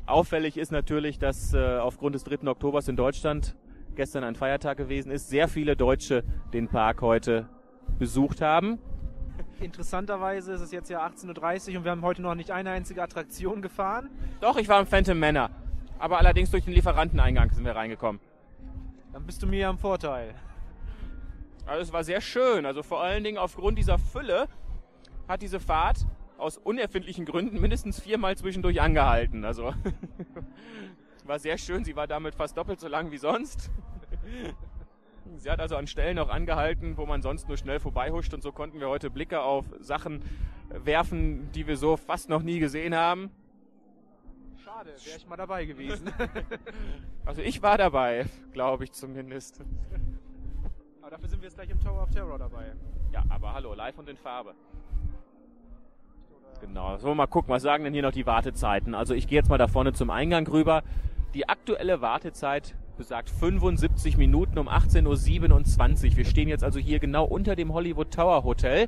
Auffällig 0.05 0.55
ist 0.55 0.71
natürlich, 0.71 1.17
dass 1.17 1.51
äh, 1.55 1.79
aufgrund 1.79 2.13
des 2.13 2.25
3. 2.25 2.47
Oktobers 2.47 2.87
in 2.89 2.95
Deutschland 2.95 3.55
gestern 3.95 4.23
ein 4.23 4.35
Feiertag 4.35 4.77
gewesen 4.77 5.11
ist, 5.11 5.29
sehr 5.29 5.47
viele 5.47 5.75
Deutsche 5.75 6.23
den 6.53 6.67
Park 6.67 7.01
heute 7.01 7.49
besucht 7.97 8.39
haben. 8.39 8.77
Interessanterweise 9.59 10.53
ist 10.53 10.61
es 10.61 10.71
jetzt 10.71 10.91
ja 10.91 11.03
18.30 11.03 11.71
Uhr 11.71 11.77
und 11.79 11.85
wir 11.85 11.91
haben 11.91 12.03
heute 12.03 12.21
noch 12.21 12.35
nicht 12.35 12.51
eine 12.51 12.69
einzige 12.69 13.01
Attraktion 13.01 13.63
gefahren. 13.63 14.11
Doch, 14.41 14.57
ich 14.57 14.69
war 14.69 14.79
im 14.79 14.85
Phantom 14.85 15.17
Manor. 15.17 15.49
Aber 15.97 16.19
allerdings 16.19 16.51
durch 16.51 16.65
den 16.65 16.73
Lieferanteneingang 16.73 17.49
sind 17.49 17.65
wir 17.65 17.75
reingekommen. 17.75 18.21
Dann 19.13 19.25
bist 19.25 19.43
du 19.43 19.47
mir 19.47 19.67
am 19.67 19.77
Vorteil. 19.77 20.33
Also 21.65 21.81
es 21.81 21.93
war 21.93 22.03
sehr 22.03 22.21
schön. 22.21 22.65
Also 22.65 22.81
vor 22.83 23.01
allen 23.01 23.23
Dingen 23.23 23.37
aufgrund 23.37 23.77
dieser 23.77 23.97
Fülle 23.97 24.47
hat 25.27 25.41
diese 25.41 25.59
Fahrt 25.59 26.05
aus 26.37 26.57
unerfindlichen 26.57 27.25
Gründen 27.25 27.59
mindestens 27.59 27.99
viermal 27.99 28.37
zwischendurch 28.37 28.81
angehalten. 28.81 29.45
Also 29.45 29.73
war 31.25 31.39
sehr 31.39 31.57
schön. 31.57 31.83
Sie 31.83 31.95
war 31.95 32.07
damit 32.07 32.35
fast 32.35 32.57
doppelt 32.57 32.79
so 32.79 32.87
lang 32.87 33.11
wie 33.11 33.17
sonst. 33.17 33.69
Sie 35.35 35.49
hat 35.49 35.59
also 35.59 35.75
an 35.75 35.87
Stellen 35.87 36.17
auch 36.19 36.29
angehalten, 36.29 36.97
wo 36.97 37.05
man 37.05 37.21
sonst 37.21 37.47
nur 37.47 37.57
schnell 37.57 37.79
vorbeihuscht 37.79 38.33
und 38.33 38.41
so 38.41 38.51
konnten 38.51 38.79
wir 38.79 38.89
heute 38.89 39.09
Blicke 39.09 39.41
auf 39.41 39.65
Sachen 39.79 40.23
werfen, 40.69 41.51
die 41.51 41.67
wir 41.67 41.77
so 41.77 41.97
fast 41.97 42.29
noch 42.29 42.41
nie 42.41 42.59
gesehen 42.59 42.95
haben. 42.95 43.29
Schade, 44.71 44.91
wäre 45.05 45.17
ich 45.17 45.27
mal 45.27 45.35
dabei 45.35 45.65
gewesen. 45.65 46.13
Also 47.25 47.41
ich 47.43 47.61
war 47.61 47.77
dabei, 47.77 48.25
glaube 48.51 48.83
ich 48.83 48.93
zumindest. 48.93 49.61
Aber 51.01 51.11
dafür 51.11 51.29
sind 51.29 51.41
wir 51.41 51.47
jetzt 51.47 51.55
gleich 51.55 51.69
im 51.69 51.79
Tower 51.79 52.01
of 52.01 52.09
Terror 52.09 52.37
dabei. 52.39 52.73
Ja, 53.13 53.23
aber 53.29 53.53
hallo, 53.53 53.73
live 53.75 53.97
und 53.99 54.09
in 54.09 54.17
Farbe. 54.17 54.55
Genau, 56.61 56.97
so 56.97 57.13
mal 57.13 57.27
gucken, 57.27 57.53
was 57.53 57.61
sagen 57.61 57.83
denn 57.83 57.93
hier 57.93 58.01
noch 58.01 58.11
die 58.11 58.25
Wartezeiten? 58.25 58.95
Also 58.95 59.13
ich 59.13 59.27
gehe 59.27 59.37
jetzt 59.37 59.49
mal 59.49 59.59
da 59.59 59.67
vorne 59.67 59.93
zum 59.93 60.09
Eingang 60.09 60.47
rüber. 60.47 60.83
Die 61.35 61.47
aktuelle 61.47 62.01
Wartezeit 62.01 62.75
besagt 62.97 63.29
75 63.29 64.17
Minuten 64.17 64.57
um 64.57 64.67
18.27 64.67 66.11
Uhr. 66.11 66.17
Wir 66.17 66.25
stehen 66.25 66.49
jetzt 66.49 66.63
also 66.63 66.79
hier 66.79 66.99
genau 66.99 67.25
unter 67.25 67.55
dem 67.55 67.71
Hollywood 67.71 68.11
Tower 68.11 68.43
Hotel. 68.43 68.87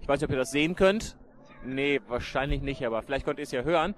Ich 0.00 0.08
weiß 0.08 0.20
nicht, 0.20 0.28
ob 0.28 0.32
ihr 0.32 0.38
das 0.38 0.52
sehen 0.52 0.76
könnt. 0.76 1.16
Nee, 1.64 2.00
wahrscheinlich 2.06 2.62
nicht, 2.62 2.84
aber 2.86 3.02
vielleicht 3.02 3.24
könnt 3.24 3.38
ihr 3.38 3.44
es 3.44 3.52
ja 3.52 3.62
hören. 3.62 3.94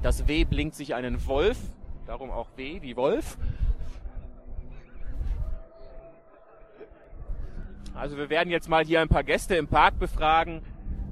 Das 0.00 0.26
W 0.26 0.44
blinkt 0.44 0.74
sich 0.74 0.94
einen 0.94 1.26
Wolf. 1.26 1.58
Darum 2.06 2.30
auch 2.30 2.48
W 2.56 2.80
wie 2.82 2.96
Wolf. 2.96 3.36
Also 7.94 8.16
wir 8.16 8.30
werden 8.30 8.50
jetzt 8.50 8.68
mal 8.68 8.84
hier 8.84 9.00
ein 9.00 9.08
paar 9.08 9.22
Gäste 9.22 9.54
im 9.56 9.68
Park 9.68 9.98
befragen, 9.98 10.62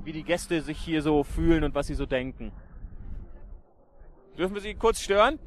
wie 0.03 0.13
die 0.13 0.25
Gäste 0.25 0.63
sich 0.63 0.79
hier 0.79 1.03
so 1.03 1.25
fühlen 1.25 1.63
und 1.63 1.75
was 1.75 1.87
sie 1.87 1.95
so 1.95 2.07
denken. 2.07 2.53
Dürfen 4.39 4.55
wir 4.55 4.63
Sie 4.63 4.75
kurz 4.75 5.01
stören? 5.01 5.39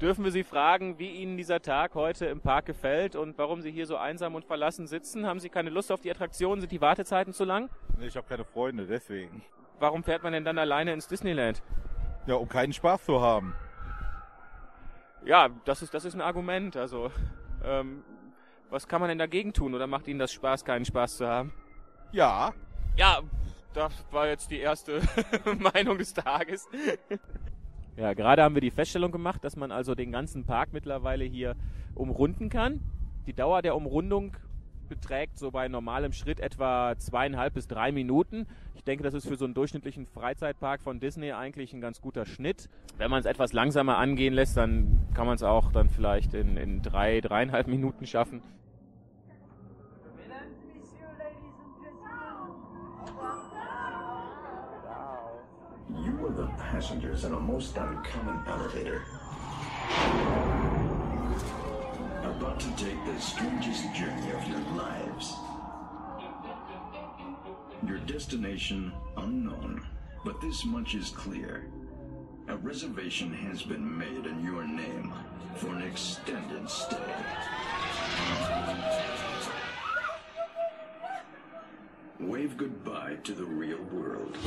Dürfen 0.00 0.24
wir 0.24 0.30
Sie 0.30 0.44
fragen, 0.44 0.98
wie 0.98 1.10
Ihnen 1.10 1.36
dieser 1.36 1.60
Tag 1.60 1.94
heute 1.94 2.26
im 2.26 2.40
Park 2.40 2.66
gefällt 2.66 3.16
und 3.16 3.36
warum 3.36 3.60
Sie 3.60 3.70
hier 3.70 3.84
so 3.86 3.96
einsam 3.96 4.34
und 4.36 4.44
verlassen 4.44 4.86
sitzen? 4.86 5.26
Haben 5.26 5.40
Sie 5.40 5.48
keine 5.48 5.70
Lust 5.70 5.92
auf 5.92 6.00
die 6.00 6.10
Attraktionen? 6.10 6.60
Sind 6.60 6.72
die 6.72 6.80
Wartezeiten 6.80 7.32
zu 7.32 7.44
lang? 7.44 7.68
Nee, 7.98 8.06
Ich 8.06 8.16
habe 8.16 8.26
keine 8.26 8.44
Freunde, 8.44 8.86
deswegen. 8.86 9.42
Warum 9.80 10.02
fährt 10.04 10.22
man 10.22 10.32
denn 10.32 10.44
dann 10.44 10.56
alleine 10.58 10.92
ins 10.92 11.08
Disneyland? 11.08 11.62
Ja, 12.28 12.34
um 12.34 12.46
keinen 12.46 12.74
Spaß 12.74 13.06
zu 13.06 13.22
haben. 13.22 13.54
Ja, 15.24 15.48
das 15.64 15.80
ist, 15.80 15.94
das 15.94 16.04
ist 16.04 16.12
ein 16.14 16.20
Argument. 16.20 16.76
Also, 16.76 17.10
ähm, 17.64 18.04
was 18.68 18.86
kann 18.86 19.00
man 19.00 19.08
denn 19.08 19.16
dagegen 19.18 19.54
tun? 19.54 19.74
Oder 19.74 19.86
macht 19.86 20.06
Ihnen 20.08 20.18
das 20.18 20.30
Spaß, 20.32 20.66
keinen 20.66 20.84
Spaß 20.84 21.16
zu 21.16 21.26
haben? 21.26 21.54
Ja, 22.12 22.52
Ja, 22.98 23.20
das 23.72 23.92
war 24.10 24.26
jetzt 24.26 24.50
die 24.50 24.58
erste 24.58 25.00
Meinung 25.58 25.96
des 25.96 26.12
Tages. 26.12 26.68
Ja, 27.96 28.12
gerade 28.12 28.42
haben 28.42 28.54
wir 28.54 28.60
die 28.60 28.70
Feststellung 28.70 29.10
gemacht, 29.10 29.42
dass 29.42 29.56
man 29.56 29.72
also 29.72 29.94
den 29.94 30.12
ganzen 30.12 30.44
Park 30.44 30.72
mittlerweile 30.72 31.24
hier 31.24 31.56
umrunden 31.94 32.50
kann. 32.50 32.80
Die 33.26 33.32
Dauer 33.32 33.62
der 33.62 33.74
Umrundung 33.74 34.36
beträgt 34.88 35.38
so 35.38 35.50
bei 35.50 35.68
normalem 35.68 36.12
Schritt 36.12 36.40
etwa 36.40 36.94
zweieinhalb 36.98 37.54
bis 37.54 37.68
drei 37.68 37.92
Minuten. 37.92 38.46
Ich 38.74 38.84
denke, 38.84 39.04
das 39.04 39.14
ist 39.14 39.28
für 39.28 39.36
so 39.36 39.44
einen 39.44 39.54
durchschnittlichen 39.54 40.06
Freizeitpark 40.06 40.82
von 40.82 41.00
Disney 41.00 41.32
eigentlich 41.32 41.72
ein 41.72 41.80
ganz 41.80 42.00
guter 42.00 42.26
Schnitt. 42.26 42.68
Wenn 42.96 43.10
man 43.10 43.20
es 43.20 43.26
etwas 43.26 43.52
langsamer 43.52 43.98
angehen 43.98 44.34
lässt, 44.34 44.56
dann 44.56 45.06
kann 45.14 45.26
man 45.26 45.36
es 45.36 45.42
auch 45.42 45.72
dann 45.72 45.88
vielleicht 45.88 46.34
in, 46.34 46.56
in 46.56 46.82
drei, 46.82 47.20
dreieinhalb 47.20 47.66
Minuten 47.66 48.06
schaffen. 48.06 48.42
You 55.90 56.26
are 56.26 56.32
the 56.32 56.48
passengers 56.58 57.24
in 57.24 57.32
a 57.32 57.40
most 57.40 57.76
uncommon 57.76 58.44
elevator. 58.46 59.00
About 62.38 62.60
to 62.60 62.70
take 62.76 63.04
the 63.04 63.20
strangest 63.20 63.92
journey 63.94 64.30
of 64.30 64.48
your 64.48 64.60
lives. 64.76 65.34
Your 67.84 67.98
destination 68.06 68.92
unknown, 69.16 69.84
but 70.24 70.40
this 70.40 70.64
much 70.64 70.94
is 70.94 71.10
clear. 71.10 71.66
A 72.46 72.56
reservation 72.58 73.32
has 73.32 73.62
been 73.62 73.98
made 73.98 74.24
in 74.24 74.44
your 74.44 74.64
name 74.64 75.12
for 75.56 75.70
an 75.70 75.82
extended 75.82 76.70
stay. 76.70 76.96
Wave 82.20 82.56
goodbye 82.56 83.16
to 83.24 83.32
the 83.32 83.44
real 83.44 83.82
world. 83.92 84.38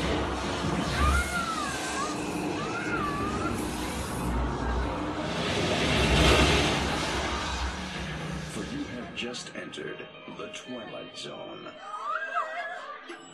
Just 9.15 9.51
entered 9.55 9.97
the 10.37 10.47
Twilight 10.47 11.17
Zone. 11.17 11.67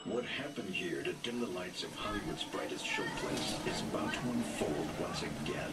What 0.05 0.25
happened 0.25 0.69
here 0.69 1.03
to 1.03 1.13
dim 1.13 1.39
the 1.39 1.47
lights 1.47 1.83
of 1.83 1.93
Hollywood's 1.95 2.43
brightest 2.45 2.85
showplace 2.85 3.67
is 3.67 3.81
about 3.81 4.13
to 4.13 4.19
unfold 4.19 4.87
once 4.99 5.21
again. 5.21 5.71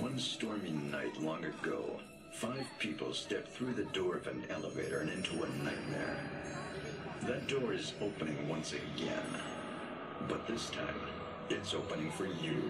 One 0.00 0.18
stormy 0.18 0.70
night 0.70 1.20
long 1.20 1.44
ago, 1.44 2.00
five 2.32 2.66
people 2.78 3.12
stepped 3.12 3.48
through 3.48 3.74
the 3.74 3.84
door 3.84 4.16
of 4.16 4.26
an 4.26 4.44
elevator 4.50 4.98
and 4.98 5.10
into 5.10 5.34
a 5.42 5.48
nightmare. 5.62 6.18
That 7.26 7.48
door 7.48 7.72
is 7.72 7.94
opening 8.02 8.48
once 8.50 8.74
again. 8.74 9.40
But 10.28 10.46
this 10.46 10.68
time, 10.68 11.00
it's 11.48 11.72
opening 11.72 12.10
for 12.10 12.26
you. 12.26 12.62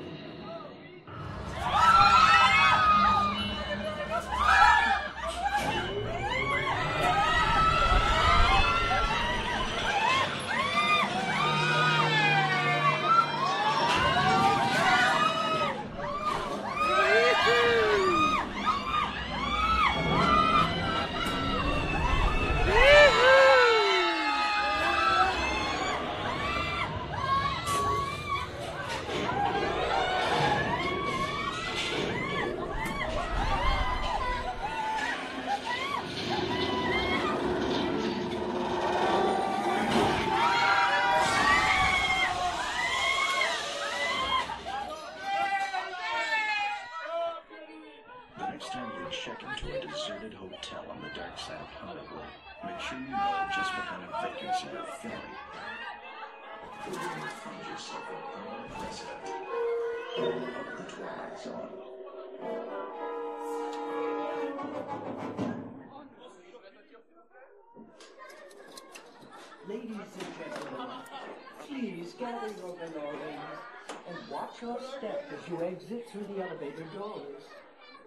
Watch 74.54 74.62
your 74.62 74.78
step 74.99 75.32
as 75.32 75.49
you 75.49 75.62
exit 75.62 76.08
through 76.10 76.26
the 76.34 76.43
elevator 76.43 76.84
doors. 76.97 77.45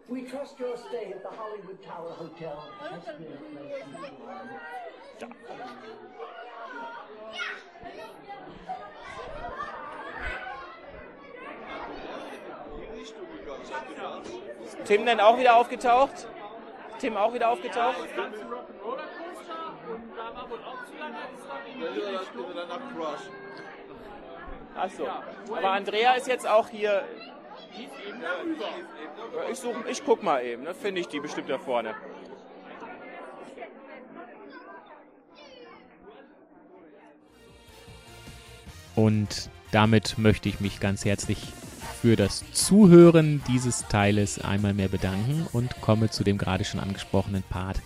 We 0.08 0.22
trust 0.24 0.60
your 0.60 0.78
stay 0.78 1.12
at 1.12 1.22
the 1.24 1.30
Hollywood 1.30 1.84
Tower 1.84 2.12
Hotel 2.12 2.64
has 2.80 3.04
been 3.04 3.34
a 3.34 3.60
pleasant 3.60 4.20
one. 4.20 4.50
Tim 14.86 15.06
denn 15.06 15.20
auch 15.20 15.38
wieder 15.38 15.56
aufgetaucht? 15.56 16.28
Tim 17.00 17.18
auch 17.18 17.34
wieder 17.34 17.50
aufgetaucht? 17.50 17.98
Achso. 24.78 25.08
Aber 25.50 25.72
Andrea 25.72 26.14
ist 26.14 26.28
jetzt 26.28 26.48
auch 26.48 26.70
hier. 26.70 27.04
Ich, 29.52 29.60
such, 29.60 29.76
ich 29.90 30.04
guck 30.06 30.24
mal 30.24 30.44
eben, 30.44 30.64
ne? 30.64 30.74
finde 30.74 31.02
ich 31.02 31.08
die 31.08 31.20
bestimmt 31.20 31.50
da 31.50 31.58
vorne. 31.58 31.96
Und 38.96 39.50
damit 39.72 40.18
möchte 40.18 40.50
ich 40.50 40.60
mich 40.60 40.80
ganz 40.80 41.06
herzlich 41.06 41.40
für 42.02 42.16
das 42.16 42.44
Zuhören 42.52 43.44
dieses 43.48 43.88
Teiles 43.88 44.40
einmal 44.40 44.74
mehr 44.74 44.88
bedanken 44.88 45.48
und 45.54 45.82
komme 45.82 46.10
zu 46.10 46.24
dem 46.24 46.38
gerade 46.38 46.64
schon 46.64 46.80
angesprochenen 46.80 47.44
Part 47.44 47.78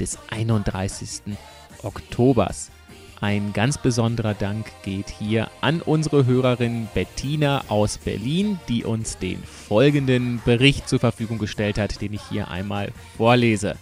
des 0.00 0.18
31. 0.30 1.36
Oktobers. 1.82 2.70
Ein 3.20 3.54
ganz 3.54 3.78
besonderer 3.78 4.34
Dank 4.34 4.66
geht 4.82 5.08
hier 5.08 5.48
an 5.62 5.80
unsere 5.80 6.26
Hörerin 6.26 6.86
Bettina 6.92 7.64
aus 7.68 7.96
Berlin, 7.96 8.60
die 8.68 8.84
uns 8.84 9.16
den 9.16 9.42
folgenden 9.42 10.42
Bericht 10.44 10.86
zur 10.86 10.98
Verfügung 10.98 11.38
gestellt 11.38 11.78
hat, 11.78 12.02
den 12.02 12.12
ich 12.12 12.20
hier 12.28 12.48
einmal 12.48 12.92
vorlese. 13.16 13.76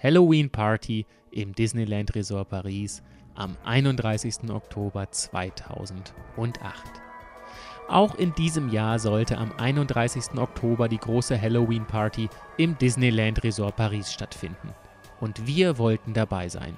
Halloween 0.00 0.48
Party 0.48 1.06
im 1.32 1.54
Disneyland 1.54 2.14
Resort 2.14 2.50
Paris 2.50 3.02
am 3.34 3.56
31. 3.64 4.48
Oktober 4.48 5.10
2008. 5.10 6.14
Auch 7.88 8.14
in 8.14 8.32
diesem 8.34 8.68
Jahr 8.68 9.00
sollte 9.00 9.38
am 9.38 9.50
31. 9.58 10.38
Oktober 10.38 10.88
die 10.88 10.98
große 10.98 11.40
Halloween 11.40 11.84
Party 11.84 12.28
im 12.58 12.78
Disneyland 12.78 13.42
Resort 13.42 13.74
Paris 13.74 14.12
stattfinden. 14.12 14.72
Und 15.20 15.48
wir 15.48 15.78
wollten 15.78 16.14
dabei 16.14 16.48
sein. 16.48 16.76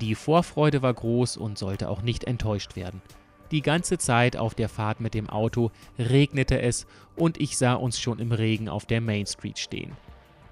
Die 0.00 0.14
Vorfreude 0.14 0.82
war 0.82 0.92
groß 0.92 1.36
und 1.36 1.58
sollte 1.58 1.88
auch 1.88 2.02
nicht 2.02 2.24
enttäuscht 2.24 2.76
werden. 2.76 3.00
Die 3.50 3.62
ganze 3.62 3.98
Zeit 3.98 4.36
auf 4.36 4.54
der 4.54 4.68
Fahrt 4.68 5.00
mit 5.00 5.14
dem 5.14 5.28
Auto 5.28 5.70
regnete 5.98 6.60
es 6.60 6.86
und 7.16 7.40
ich 7.40 7.56
sah 7.56 7.74
uns 7.74 8.00
schon 8.00 8.18
im 8.18 8.32
Regen 8.32 8.68
auf 8.68 8.86
der 8.86 9.00
Main 9.00 9.26
Street 9.26 9.58
stehen. 9.58 9.92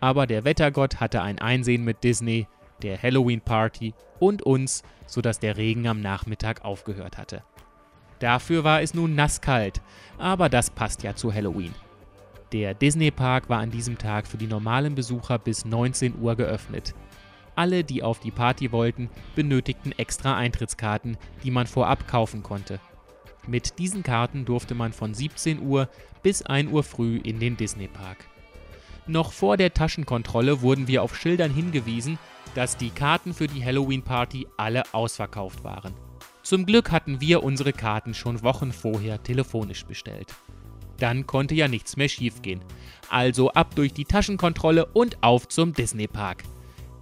Aber 0.00 0.26
der 0.26 0.44
Wettergott 0.44 1.00
hatte 1.00 1.22
ein 1.22 1.38
Einsehen 1.38 1.85
mit 1.85 2.05
Disney, 2.05 2.46
der 2.83 3.00
Halloween 3.00 3.40
Party 3.40 3.94
und 4.18 4.42
uns, 4.42 4.83
sodass 5.07 5.38
der 5.38 5.57
Regen 5.57 5.87
am 5.87 6.00
Nachmittag 6.00 6.64
aufgehört 6.64 7.18
hatte. 7.18 7.42
Dafür 8.18 8.62
war 8.62 8.83
es 8.83 8.94
nun 8.94 9.16
nasskalt, 9.16 9.81
aber 10.18 10.48
das 10.48 10.70
passt 10.70 11.02
ja 11.02 11.16
zu 11.16 11.33
Halloween. 11.35 11.74
Der 12.52 12.74
Disney 12.74 13.11
Park 13.11 13.48
war 13.48 13.59
an 13.61 13.70
diesem 13.70 13.98
Tag 13.98 14.26
für 14.26 14.37
die 14.37 14.46
normalen 14.46 14.94
Besucher 14.94 15.38
bis 15.38 15.64
19 15.64 16.20
Uhr 16.20 16.37
geöffnet. 16.37 16.94
Alle, 17.55 17.85
die 17.85 18.03
auf 18.03 18.21
die 18.21 18.31
Party 18.31 18.73
wollten, 18.73 19.11
benötigten 19.35 19.93
extra 19.93 20.37
Eintrittskarten, 20.37 21.17
die 21.45 21.51
man 21.51 21.67
vorab 21.67 22.09
kaufen 22.09 22.43
konnte. 22.43 22.81
Mit 23.47 23.79
diesen 23.79 24.03
Karten 24.03 24.45
durfte 24.45 24.75
man 24.75 24.93
von 24.93 25.15
17 25.15 25.61
Uhr 25.61 25.88
bis 26.23 26.43
1 26.43 26.71
Uhr 26.71 26.83
früh 26.83 27.19
in 27.19 27.41
den 27.41 27.57
Disney 27.57 27.88
Park. 27.88 28.19
Noch 29.07 29.33
vor 29.33 29.57
der 29.57 29.75
Taschenkontrolle 29.75 30.62
wurden 30.62 30.87
wir 30.87 31.03
auf 31.03 31.17
Schildern 31.17 31.53
hingewiesen, 31.53 32.19
dass 32.55 32.77
die 32.77 32.91
Karten 32.91 33.35
für 33.35 33.49
die 33.49 33.65
Halloween 33.65 34.03
Party 34.03 34.47
alle 34.57 34.83
ausverkauft 34.93 35.65
waren. 35.65 35.93
Zum 36.43 36.67
Glück 36.67 36.91
hatten 36.91 37.21
wir 37.21 37.43
unsere 37.43 37.73
Karten 37.73 38.15
schon 38.15 38.43
Wochen 38.43 38.73
vorher 38.73 39.23
telefonisch 39.23 39.85
bestellt. 39.85 40.35
Dann 40.99 41.27
konnte 41.27 41.55
ja 41.55 41.67
nichts 41.67 41.97
mehr 41.97 42.09
schiefgehen. 42.09 42.61
Also 43.11 43.51
ab 43.51 43.75
durch 43.75 43.93
die 43.93 44.05
Taschenkontrolle 44.05 44.87
und 44.87 45.23
auf 45.23 45.49
zum 45.49 45.73
Disney-Park. 45.73 46.45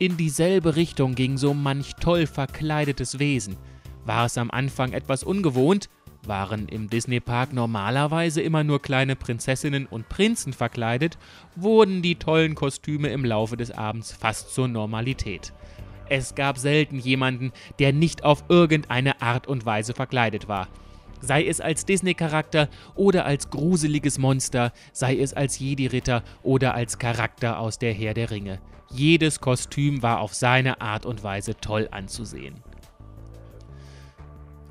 In 0.01 0.17
dieselbe 0.17 0.77
Richtung 0.77 1.15
ging 1.15 1.37
so 1.37 1.53
manch 1.53 1.93
toll 1.97 2.27
verkleidetes 2.27 3.19
Wesen. 3.19 3.59
War 4.07 4.25
es 4.25 4.39
am 4.39 4.51
Anfang 4.51 4.95
etwas 4.95 5.23
ungewohnt, 5.23 5.91
waren 6.25 6.69
im 6.69 6.89
Disney-Park 6.89 7.53
normalerweise 7.53 8.41
immer 8.41 8.65
nur 8.65 8.81
kleine 8.81 9.15
Prinzessinnen 9.15 9.85
und 9.85 10.09
Prinzen 10.09 10.55
verkleidet, 10.55 11.19
wurden 11.55 12.01
die 12.01 12.15
tollen 12.15 12.55
Kostüme 12.55 13.09
im 13.09 13.27
Laufe 13.27 13.59
des 13.59 13.73
Abends 13.73 14.11
fast 14.11 14.55
zur 14.55 14.69
Normalität. 14.69 15.53
Es 16.09 16.35
gab 16.35 16.57
selten 16.57 16.99
jemanden, 16.99 17.53
der 17.79 17.93
nicht 17.93 18.25
auf 18.25 18.45
irgendeine 18.49 19.21
Art 19.21 19.49
und 19.49 19.67
Weise 19.67 19.93
verkleidet 19.93 20.49
war. 20.49 20.69
Sei 21.21 21.47
es 21.47 21.61
als 21.61 21.85
Disney-Charakter 21.85 22.71
oder 22.95 23.27
als 23.27 23.51
gruseliges 23.51 24.17
Monster, 24.17 24.73
sei 24.95 25.19
es 25.19 25.35
als 25.35 25.59
Jedi-Ritter 25.59 26.23
oder 26.43 26.73
als 26.73 26.99
Charakter 26.99 27.59
aus 27.59 27.79
der 27.79 27.93
Herr 27.93 28.15
der 28.15 28.31
Ringe. 28.31 28.61
Jedes 28.93 29.41
Kostüm 29.41 30.03
war 30.03 30.21
auf 30.21 30.35
seine 30.35 30.81
Art 30.81 31.07
und 31.07 31.23
Weise 31.23 31.57
toll 31.57 31.89
anzusehen. 31.91 32.57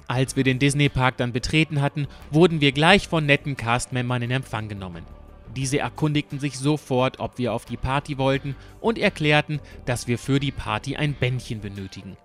Als 0.08 0.36
wir 0.36 0.43
den 0.43 0.60
Disney-Park 0.60 1.17
dann 1.17 1.32
betreten 1.32 1.82
hatten, 1.82 2.08
wurden 2.32 2.62
wir 2.62 2.71
gleich 2.71 3.08
von 3.08 3.25
netten 3.25 3.55
Castmembern 3.55 4.23
in 4.23 4.32
Empfang 4.32 4.67
genommen. 4.67 5.05
Diese 5.55 5.79
erkundigten 5.79 6.39
sich 6.39 6.58
sofort, 6.58 7.19
ob 7.19 7.38
wir 7.38 7.53
auf 7.53 7.65
die 7.65 7.77
Party 7.77 8.17
wollten 8.17 8.55
und 8.82 8.97
erklärten, 8.97 9.60
dass 9.86 10.08
wir 10.08 10.17
für 10.17 10.39
die 10.39 10.51
Party 10.51 10.95
ein 10.95 11.13
Bändchen 11.13 11.62
benötigen. 11.62 12.17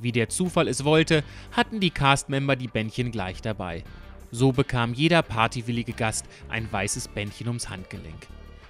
Wie 0.00 0.12
der 0.12 0.28
Zufall 0.28 0.68
es 0.68 0.84
wollte, 0.84 1.22
hatten 1.52 1.80
die 1.80 1.90
Castmember 1.90 2.56
die 2.56 2.68
Bändchen 2.68 3.12
gleich 3.12 3.42
dabei. 3.42 3.84
So 4.30 4.52
bekam 4.52 4.94
jeder 4.94 5.22
partywillige 5.22 5.92
Gast 5.92 6.26
ein 6.48 6.70
weißes 6.72 7.08
Bändchen 7.08 7.48
ums 7.48 7.68
Handgelenk. 7.68 8.26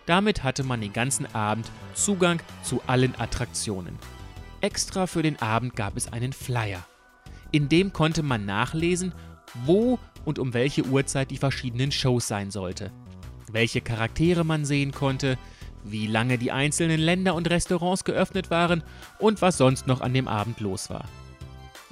Damit 0.07 0.43
hatte 0.43 0.65
man 0.65 0.81
den 0.81 0.93
ganzen 0.93 1.33
Abend 1.35 1.71
Zugang 1.95 2.41
zu 2.63 2.83
allen 2.87 3.15
Attraktionen. 3.19 3.99
Extra 4.61 5.07
für 5.07 5.23
den 5.23 5.41
Abend 5.41 5.77
gab 5.77 5.97
es 5.97 6.13
einen 6.13 6.33
Flyer. 6.33 6.85
In 7.51 7.69
dem 7.69 7.93
konnte 7.93 8.23
man 8.23 8.47
nachlesen, 8.47 9.13
wo 9.65 9.99
und 10.25 10.39
um 10.39 10.55
welche 10.55 10.85
Uhrzeit 10.87 11.31
die 11.31 11.37
verschiedenen 11.37 11.93
Shows 11.93 12.29
sein 12.29 12.51
sollte, 12.51 12.91
welche 13.51 13.81
Charaktere 13.81 14.45
man 14.45 14.65
sehen 14.65 14.93
konnte, 14.93 15.37
wie 15.85 16.07
lange 16.07 16.39
die 16.39 16.53
einzelnen 16.53 17.01
Länder 17.01 17.35
und 17.35 17.51
Restaurants 17.51 18.05
geöffnet 18.05 18.51
waren 18.51 18.83
und 19.19 19.43
was 19.43 19.59
sonst 19.59 19.87
noch 19.87 20.01
an 20.01 20.15
dem 20.15 20.29
Abend 20.29 20.61
los 20.61 20.91
war. 20.91 21.05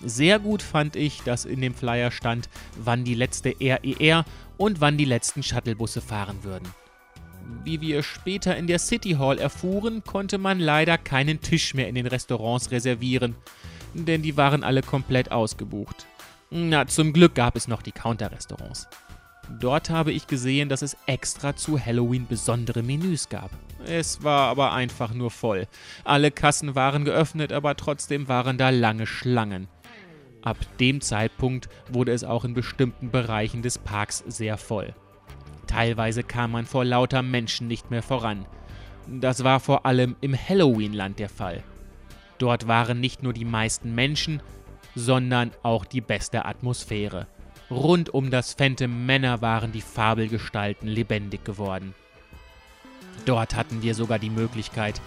Sehr 0.03 0.38
gut 0.38 0.62
fand 0.62 0.96
ich, 0.96 1.23
dass 1.23 1.44
in 1.44 1.61
dem 1.61 1.75
Flyer 1.75 2.11
stand, 2.11 2.49
wann 2.83 3.05
die 3.05 3.14
letzte 3.14 3.55
RER 3.61 4.25
und 4.57 4.81
wann 4.81 4.96
die 4.96 5.05
letzten 5.05 5.42
Shuttlebusse 5.42 6.01
fahren 6.01 6.42
würden. 6.42 6.68
Wie 7.65 7.81
wir 7.81 8.03
später 8.03 8.57
in 8.57 8.67
der 8.67 8.79
City 8.79 9.13
Hall 9.13 9.39
erfuhren, 9.39 10.03
konnte 10.05 10.39
man 10.39 10.59
leider 10.59 10.99
keinen 10.99 11.41
Tisch 11.41 11.75
mehr 11.75 11.89
in 11.89 11.95
den 11.95 12.07
Restaurants 12.07 12.71
reservieren, 12.71 13.35
denn 13.95 14.23
die 14.23 14.37
waren 14.37 14.65
alle 14.65 14.83
komplett 14.83 15.31
ausgebucht. 15.31 16.07
Na, 16.51 16.87
zum 16.87 17.13
Glück 17.13 17.35
gab 17.35 17.57
es 17.57 17.69
noch 17.69 17.83
die 17.83 17.93
Counter-Restaurants. 17.93 18.89
Dort 19.59 19.91
habe 19.91 20.13
ich 20.13 20.27
gesehen, 20.27 20.69
dass 20.69 20.83
es 20.83 20.97
extra 21.07 21.57
zu 21.57 21.79
Halloween 21.79 22.27
besondere 22.27 22.83
Menüs 22.83 23.29
gab. 23.29 23.51
Es 23.85 24.23
war 24.23 24.49
aber 24.49 24.73
einfach 24.73 25.13
nur 25.13 25.31
voll. 25.31 25.67
Alle 26.05 26.31
Kassen 26.31 26.75
waren 26.75 27.05
geöffnet, 27.05 27.53
aber 27.53 27.77
trotzdem 27.77 28.29
waren 28.29 28.59
da 28.59 28.71
lange 28.71 29.07
Schlangen. 29.07 29.69
Ab 30.43 30.57
dem 30.79 31.01
Zeitpunkt 31.01 31.69
wurde 31.89 32.13
es 32.13 32.25
auch 32.25 32.45
in 32.45 32.55
bestimmten 32.55 33.11
Bereichen 33.11 33.63
des 33.63 33.79
Parks 33.79 34.25
sehr 34.27 34.57
voll. 34.57 34.95
Teilweise 35.71 36.25
kam 36.25 36.51
man 36.51 36.67
vor 36.67 36.85
lauter 36.85 37.23
Menschen 37.23 37.69
nicht 37.69 37.93
mehr 37.93 38.03
voran. 38.03 38.45
Das 39.07 39.45
war 39.45 39.61
vor 39.61 39.87
allem 39.87 40.17
im 40.21 40.37
Halloween-Land 40.37 41.21
der 41.21 41.29
Fall. 41.29 41.63
Dort 42.39 42.67
waren 42.67 42.99
nicht 42.99 43.23
nur 43.23 43.33
die 43.33 43.45
meisten 43.45 43.95
Menschen, 43.95 44.43
sondern 44.97 45.53
auch 45.63 45.85
die 45.85 46.01
beste 46.01 46.45
Atmosphäre. 46.45 47.29
Rund 47.71 48.13
um 48.13 48.33
das 48.33 48.55
Phantom 48.55 49.07
Männer 49.07 49.43
waren 49.43 49.71
die 49.71 49.81
Fabelgestalten 49.81 50.89
lebendig 50.89 51.45
geworden. 51.45 51.95
Dort 53.25 53.55
hatten 53.55 53.81
wir 53.81 53.95
sogar 53.95 54.19
die 54.19 54.29
Möglichkeit, 54.29 55.01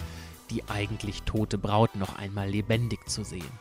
die 0.48 0.66
eigentlich 0.70 1.24
tote 1.24 1.58
Braut 1.58 1.94
noch 1.94 2.16
einmal 2.16 2.48
lebendig 2.48 3.06
zu 3.06 3.22
sehen. 3.22 3.60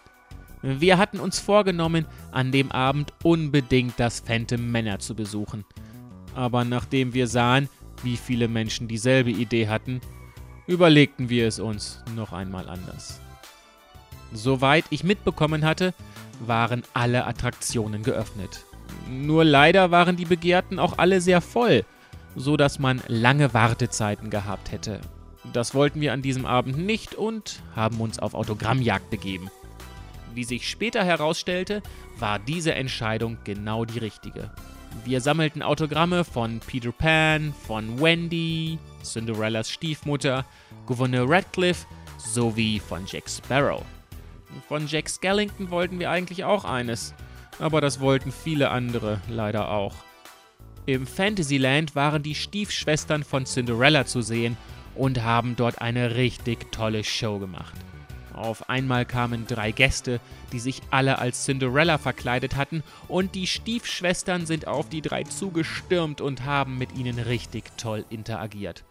Wir 0.62 0.98
hatten 0.98 1.20
uns 1.20 1.42
vorgenommen, 1.42 2.06
an 2.32 2.54
dem 2.54 2.72
Abend 2.72 3.12
unbedingt 3.24 4.00
das 4.00 4.22
Phantom 4.22 4.72
Männer 4.72 5.00
zu 5.00 5.16
besuchen. 5.16 5.66
Aber 6.36 6.66
nachdem 6.66 7.14
wir 7.14 7.28
sahen, 7.28 7.70
wie 8.04 8.18
viele 8.18 8.48
Menschen 8.48 8.88
dieselbe 8.88 9.32
Idee 9.32 9.68
hatten, 9.68 10.02
überlegten 10.68 11.30
wir 11.30 11.48
es 11.48 11.60
uns 11.60 12.04
noch 12.16 12.34
einmal 12.34 12.70
anders. 12.70 13.22
Soweit 14.32 14.86
ich 14.90 15.04
mitbekommen 15.04 15.64
hatte, 15.64 15.94
waren 16.40 16.84
alle 16.94 17.26
Attraktionen 17.26 18.04
geöffnet. 18.04 18.66
Nur 19.10 19.44
leider 19.44 19.92
waren 19.92 20.16
die 20.16 20.26
Begehrten 20.26 20.80
auch 20.80 20.98
alle 20.98 21.22
sehr 21.22 21.42
voll, 21.42 21.86
so 22.36 22.58
dass 22.58 22.80
man 22.80 23.02
lange 23.08 23.54
Wartezeiten 23.54 24.30
gehabt 24.30 24.72
hätte. 24.72 25.02
Das 25.52 25.76
wollten 25.76 26.02
wir 26.02 26.14
an 26.14 26.22
diesem 26.22 26.46
Abend 26.46 26.78
nicht 26.78 27.16
und 27.16 27.62
haben 27.76 28.00
uns 28.00 28.18
auf 28.18 28.34
Autogrammjagd 28.34 29.10
begeben. 29.10 29.52
Wie 30.34 30.46
sich 30.46 30.68
später 30.68 31.04
herausstellte, 31.04 31.84
war 32.18 32.40
diese 32.40 32.74
Entscheidung 32.74 33.38
genau 33.44 33.86
die 33.86 34.00
richtige. 34.00 34.52
Wir 35.06 35.20
sammelten 35.20 35.62
Autogramme 35.62 36.24
von 36.24 36.60
Peter 36.60 36.92
Pan, 36.92 37.54
von 37.68 38.00
Wendy, 38.00 38.80
Cinderellas 39.04 39.70
Stiefmutter, 39.70 40.46
Gouverneur 40.86 41.30
Radcliffe 41.30 41.86
sowie 42.18 42.80
von 42.80 43.06
Jack 43.06 43.30
Sparrow. 43.30 43.84
Von 44.68 44.88
Jack 44.88 45.10
Skellington 45.10 45.72
wollten 45.72 46.00
wir 46.00 46.10
eigentlich 46.10 46.44
auch 46.44 46.64
eines, 46.64 47.14
aber 47.60 47.82
das 47.82 48.00
wollten 48.00 48.32
viele 48.32 48.70
andere 48.70 49.20
leider 49.28 49.70
auch. 49.70 49.96
Im 50.86 51.08
Fantasyland 51.08 51.96
waren 51.96 52.24
die 52.24 52.36
Stiefschwestern 52.36 53.24
von 53.24 53.46
Cinderella 53.46 54.06
zu 54.06 54.22
sehen 54.22 54.58
und 54.96 55.24
haben 55.24 55.56
dort 55.56 55.82
eine 55.82 56.16
richtig 56.16 56.72
tolle 56.72 57.04
Show 57.04 57.40
gemacht. 57.40 57.74
Auf 58.34 58.70
einmal 58.70 59.06
kamen 59.06 59.46
drei 59.48 59.72
Gäste, 59.72 60.20
die 60.52 60.60
sich 60.60 60.82
alle 60.90 61.20
als 61.20 61.46
Cinderella 61.46 61.98
verkleidet 61.98 62.56
hatten, 62.56 62.84
und 63.08 63.36
die 63.36 63.48
Stiefschwestern 63.48 64.46
sind 64.46 64.68
auf 64.68 64.90
die 64.90 65.02
drei 65.02 65.24
zugestürmt 65.24 66.20
und 66.20 66.44
haben 66.44 66.78
mit 66.78 66.98
ihnen 66.98 67.20
richtig 67.20 67.66
toll 67.78 68.06
interagiert. 68.10 68.84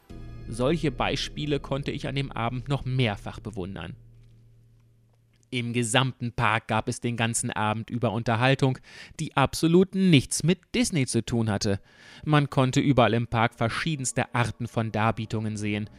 Solche 0.49 0.91
Beispiele 0.91 1.61
konnte 1.61 1.91
ich 1.91 2.07
an 2.07 2.15
dem 2.15 2.31
Abend 2.31 2.69
noch 2.69 2.85
mehrfach 2.85 3.41
bewundern. 3.41 3.97
Im 5.51 5.75
gesamten 5.75 6.33
Park 6.33 6.69
gab 6.69 6.89
es 6.89 7.01
den 7.01 7.17
ganzen 7.17 7.51
Abend 7.51 7.91
über 7.91 8.13
Unterhaltung, 8.13 8.79
die 9.21 9.37
absolut 9.37 9.95
nichts 9.95 10.45
mit 10.45 10.59
Disney 10.75 11.07
zu 11.07 11.23
tun 11.23 11.51
hatte. 11.51 11.79
Man 12.25 12.49
konnte 12.49 12.81
überall 12.81 13.13
im 13.13 13.27
Park 13.27 13.55
verschiedenste 13.55 14.35
Arten 14.35 14.67
von 14.67 14.93
Darbietungen 14.93 15.59
sehen. 15.59 15.91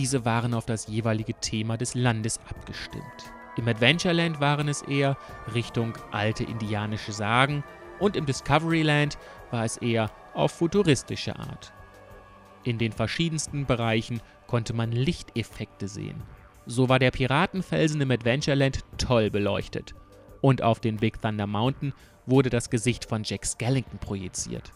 Diese 0.00 0.24
waren 0.24 0.54
auf 0.54 0.64
das 0.64 0.86
jeweilige 0.86 1.34
Thema 1.34 1.76
des 1.76 1.94
Landes 1.94 2.40
abgestimmt. 2.48 3.04
Im 3.58 3.68
Adventureland 3.68 4.40
waren 4.40 4.66
es 4.66 4.80
eher 4.80 5.18
Richtung 5.52 5.92
alte 6.10 6.42
indianische 6.42 7.12
Sagen 7.12 7.62
und 7.98 8.16
im 8.16 8.24
Discoveryland 8.24 9.18
war 9.50 9.66
es 9.66 9.76
eher 9.76 10.10
auf 10.32 10.52
futuristische 10.52 11.38
Art. 11.38 11.74
In 12.64 12.78
den 12.78 12.92
verschiedensten 12.92 13.66
Bereichen 13.66 14.22
konnte 14.46 14.72
man 14.72 14.90
Lichteffekte 14.90 15.86
sehen. 15.86 16.22
So 16.64 16.88
war 16.88 16.98
der 16.98 17.10
Piratenfelsen 17.10 18.00
im 18.00 18.10
Adventureland 18.10 18.78
toll 18.96 19.30
beleuchtet. 19.30 19.94
Und 20.40 20.62
auf 20.62 20.80
den 20.80 20.96
Big 20.96 21.20
Thunder 21.20 21.46
Mountain 21.46 21.92
wurde 22.24 22.48
das 22.48 22.70
Gesicht 22.70 23.04
von 23.04 23.22
Jack 23.22 23.44
Skellington 23.44 23.98
projiziert. 23.98 24.72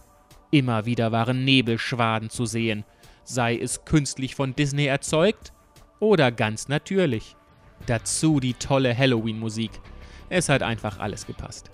Immer 0.50 0.84
wieder 0.84 1.12
waren 1.12 1.46
Nebelschwaden 1.46 2.28
zu 2.28 2.44
sehen, 2.44 2.84
sei 3.24 3.56
es 3.56 3.84
künstlich 3.84 4.34
von 4.34 4.54
Disney 4.54 4.86
erzeugt 4.86 5.52
oder 6.00 6.30
ganz 6.30 6.68
natürlich. 6.68 7.36
Dazu 7.86 8.40
die 8.40 8.54
tolle 8.54 8.96
Halloween-Musik. 8.96 9.70
Es 10.28 10.48
hat 10.48 10.62
einfach 10.62 10.98
alles 10.98 11.26
gepasst. 11.26 11.70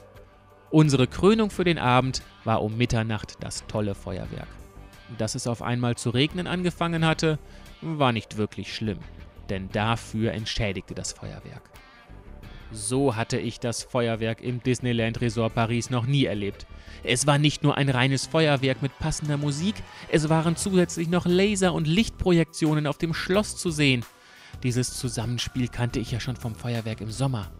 Unsere 0.70 1.06
Krönung 1.06 1.50
für 1.50 1.64
den 1.64 1.78
Abend 1.78 2.22
war 2.44 2.62
um 2.62 2.76
Mitternacht 2.76 3.36
das 3.40 3.66
tolle 3.66 3.94
Feuerwerk. 3.94 4.48
Dass 5.18 5.34
es 5.34 5.46
auf 5.46 5.62
einmal 5.62 5.96
zu 5.96 6.10
regnen 6.10 6.46
angefangen 6.46 7.04
hatte, 7.04 7.38
war 7.80 8.12
nicht 8.12 8.36
wirklich 8.36 8.74
schlimm 8.74 8.98
denn 9.50 9.68
dafür 9.70 10.32
entschädigte 10.32 10.94
das 10.94 11.12
Feuerwerk. 11.12 11.62
So 12.72 13.16
hatte 13.16 13.38
ich 13.38 13.58
das 13.58 13.82
Feuerwerk 13.82 14.40
im 14.40 14.62
Disneyland 14.62 15.20
Resort 15.20 15.54
Paris 15.54 15.90
noch 15.90 16.06
nie 16.06 16.24
erlebt. 16.24 16.66
Es 17.02 17.26
war 17.26 17.38
nicht 17.38 17.62
nur 17.62 17.76
ein 17.76 17.88
reines 17.88 18.26
Feuerwerk 18.26 18.82
mit 18.82 18.96
passender 18.98 19.36
Musik, 19.36 19.74
es 20.10 20.28
waren 20.28 20.56
zusätzlich 20.56 21.08
noch 21.08 21.26
Laser- 21.26 21.74
und 21.74 21.86
Lichtprojektionen 21.86 22.86
auf 22.86 22.98
dem 22.98 23.14
Schloss 23.14 23.56
zu 23.56 23.70
sehen. 23.70 24.04
Dieses 24.62 24.96
Zusammenspiel 24.98 25.68
kannte 25.68 25.98
ich 25.98 26.12
ja 26.12 26.20
schon 26.20 26.36
vom 26.36 26.54
Feuerwerk 26.54 27.00
im 27.00 27.10
Sommer. 27.10 27.50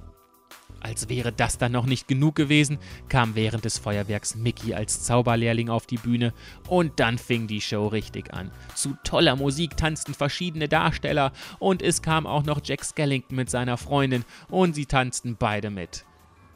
Als 0.81 1.09
wäre 1.09 1.31
das 1.31 1.59
dann 1.59 1.73
noch 1.73 1.87
nicht 1.87 2.09
genug 2.09 2.35
gewesen, 2.35 2.79
kam 3.09 3.35
während 3.35 3.65
des 3.65 3.79
Feuerwerks 3.79 4.35
Mickey 4.35 4.75
als 4.75 5.03
Zauberlehrling 5.03 5.69
auf 5.69 5.87
die 5.87 5.99
Bühne 5.99 6.33
und 6.69 6.99
dann 6.99 7.19
fing 7.19 7.47
die 7.47 7.61
Show 7.61 7.87
richtig 7.87 8.33
an. 8.33 8.51
Zu 8.75 8.97
toller 9.05 9.37
Musik 9.37 9.77
tanzten 9.77 10.15
verschiedene 10.15 10.69
Darsteller 10.69 11.33
und 11.59 11.83
es 11.83 12.01
kam 12.01 12.27
auch 12.27 12.45
noch 12.45 12.61
Jack 12.65 12.85
Skellington 12.85 13.37
mit 13.37 13.51
seiner 13.51 13.77
Freundin 13.77 14.25
und 14.49 14.75
sie 14.75 14.87
tanzten 14.87 15.37
beide 15.39 15.71
mit. 15.71 16.07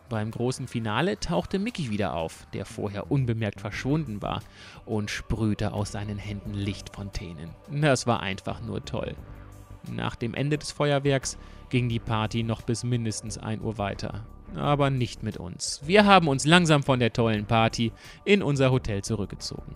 Beim 0.08 0.30
großen 0.30 0.68
Finale 0.68 1.18
tauchte 1.18 1.58
Mickey 1.58 1.90
wieder 1.90 2.14
auf, 2.14 2.46
der 2.52 2.66
vorher 2.66 3.10
unbemerkt 3.10 3.60
verschwunden 3.60 4.20
war, 4.20 4.42
und 4.84 5.10
sprühte 5.10 5.72
aus 5.72 5.92
seinen 5.92 6.18
Händen 6.18 6.52
Lichtfontänen. 6.52 7.50
Das 7.70 8.06
war 8.06 8.20
einfach 8.20 8.60
nur 8.60 8.84
toll. 8.84 9.16
Nach 9.90 10.16
dem 10.16 10.35
Ende 10.35 10.59
des 10.59 10.73
Feuerwerks 10.73 11.38
ging 11.70 11.88
die 11.88 11.99
Party 11.99 12.42
noch 12.42 12.62
bis 12.62 12.85
mindestens 12.85 13.38
1 13.38 13.62
Uhr 13.62 13.79
weiter. 13.79 14.27
Aber 14.55 14.90
nicht 14.90 15.23
mit 15.23 15.37
uns. 15.37 15.81
Wir 15.85 16.05
haben 16.05 16.29
uns 16.29 16.44
langsam 16.44 16.83
von 16.83 17.01
der 17.01 17.12
tollen 17.12 17.47
Party 17.47 17.92
in 18.25 18.42
unser 18.42 18.70
Hotel 18.70 19.03
zurückgezogen. 19.03 19.75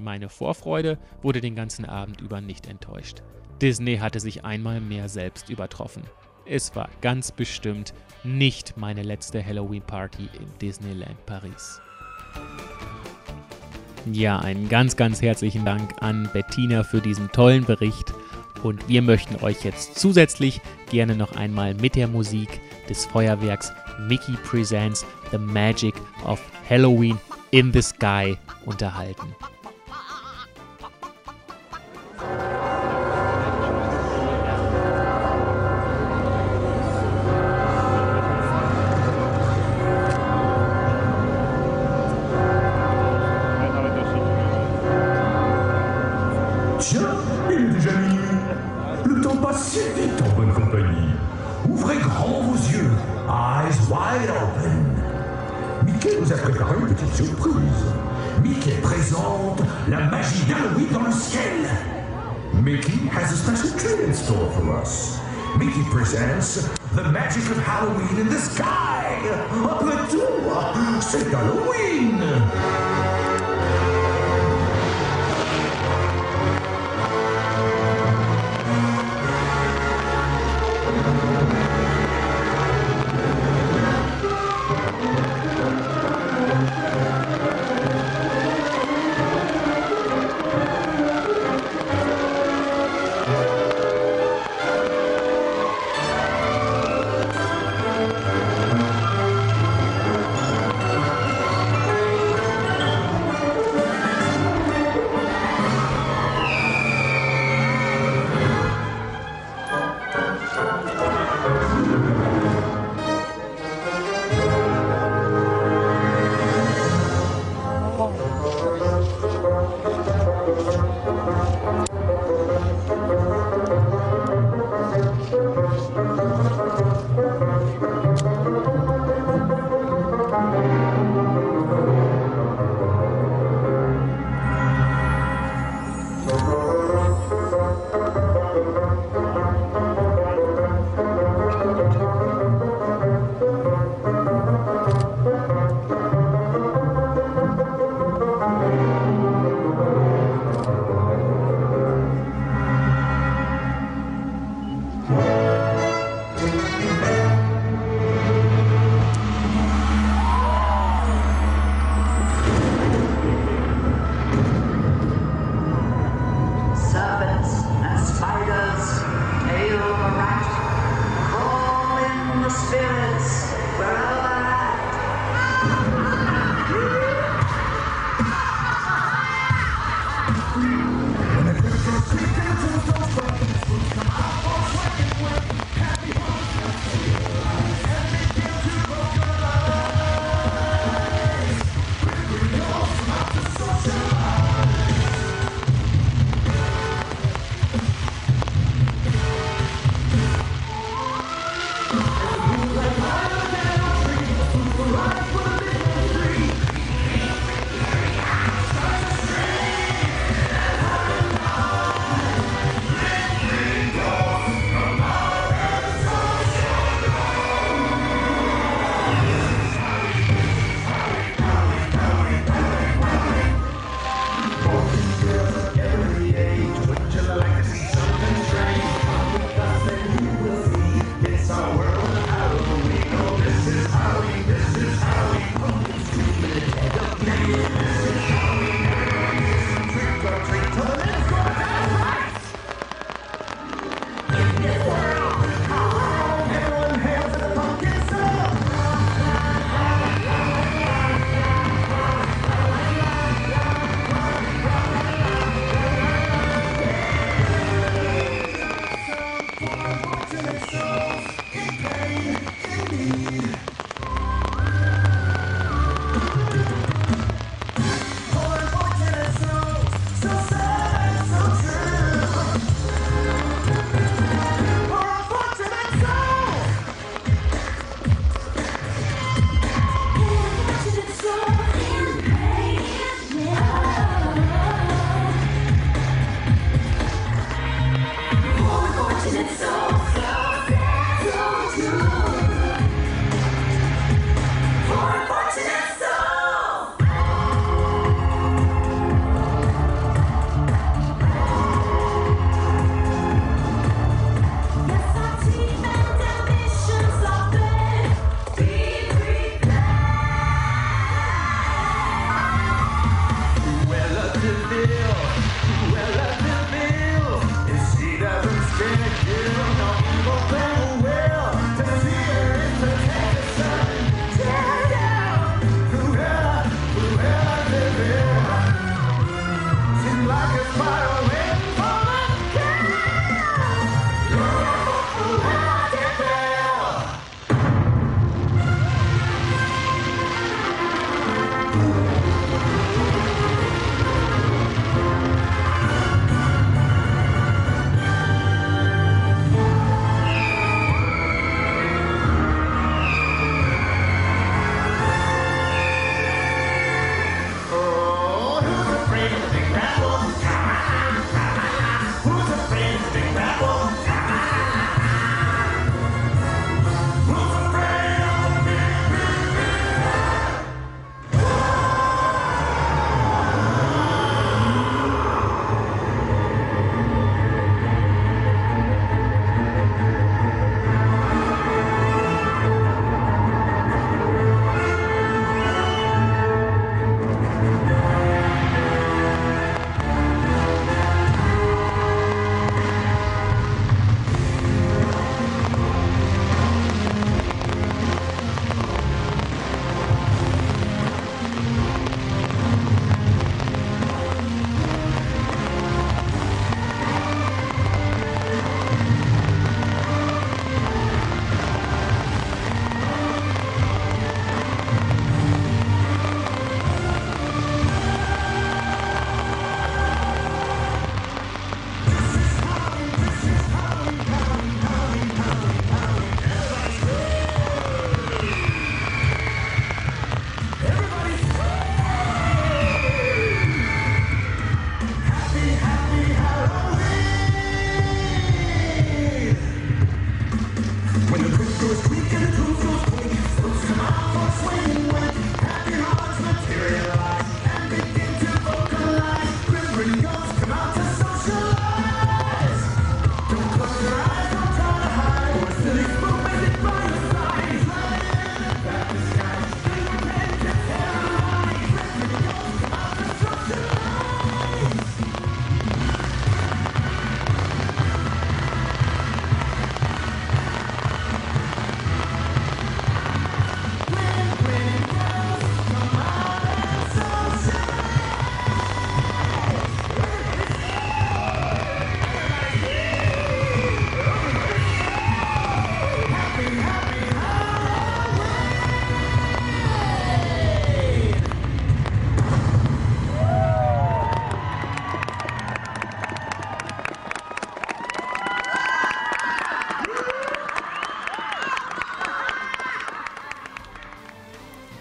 Meine 0.00 0.28
Vorfreude 0.28 0.98
wurde 1.22 1.40
den 1.40 1.54
ganzen 1.56 1.84
Abend 1.84 2.20
über 2.20 2.40
nicht 2.40 2.66
enttäuscht. 2.66 3.22
Disney 3.60 3.98
hatte 3.98 4.20
sich 4.20 4.44
einmal 4.44 4.80
mehr 4.80 5.08
selbst 5.08 5.50
übertroffen. 5.50 6.04
Es 6.46 6.74
war 6.76 6.88
ganz 7.00 7.32
bestimmt 7.32 7.92
nicht 8.24 8.76
meine 8.76 9.02
letzte 9.02 9.44
Halloween-Party 9.44 10.28
im 10.38 10.58
Disneyland 10.60 11.26
Paris. 11.26 11.80
Ja, 14.12 14.38
einen 14.38 14.68
ganz, 14.68 14.96
ganz 14.96 15.20
herzlichen 15.20 15.64
Dank 15.64 15.94
an 16.00 16.30
Bettina 16.32 16.84
für 16.84 17.00
diesen 17.00 17.30
tollen 17.32 17.64
Bericht. 17.64 18.14
Und 18.62 18.88
wir 18.88 19.02
möchten 19.02 19.42
euch 19.44 19.64
jetzt 19.64 19.98
zusätzlich 19.98 20.60
gerne 20.90 21.14
noch 21.16 21.32
einmal 21.36 21.74
mit 21.74 21.94
der 21.94 22.08
Musik 22.08 22.60
des 22.88 23.06
Feuerwerks 23.06 23.72
Mickey 24.08 24.32
Presents 24.44 25.04
The 25.30 25.38
Magic 25.38 25.94
of 26.24 26.40
Halloween 26.68 27.18
in 27.50 27.72
the 27.72 27.82
Sky 27.82 28.36
unterhalten. 28.64 29.34
Si 49.58 49.80
en 50.22 50.36
bonne 50.36 50.52
compagnie. 50.52 51.10
Ouvrez 51.68 51.96
grand 51.98 52.42
vos 52.42 52.54
yeux, 52.54 52.90
eyes 53.28 53.78
wide 53.90 54.30
open. 54.30 55.02
Mickey 55.84 56.16
vous 56.20 56.32
a 56.32 56.36
préparé 56.36 56.76
une 56.78 56.94
petite 56.94 57.14
surprise. 57.14 57.84
Mickey 58.42 58.78
présente 58.82 59.60
la 59.88 60.00
magie 60.00 60.44
d'Halloween 60.46 60.88
dans 60.92 61.02
le 61.02 61.12
ciel. 61.12 61.68
Mickey 62.62 63.08
has 63.10 63.32
a 63.32 63.36
special 63.36 63.70
treat 63.78 64.08
in 64.08 64.14
store 64.14 64.50
for 64.52 64.80
us. 64.80 65.18
Mickey 65.58 65.82
presents 65.90 66.68
the 66.94 67.02
magic 67.02 67.42
of 67.50 67.58
Halloween 67.58 68.20
in 68.20 68.28
the 68.28 68.38
sky. 68.38 69.16
Après 69.64 70.08
tout, 70.10 70.22
c'est 71.00 71.34
Halloween. 71.34 72.22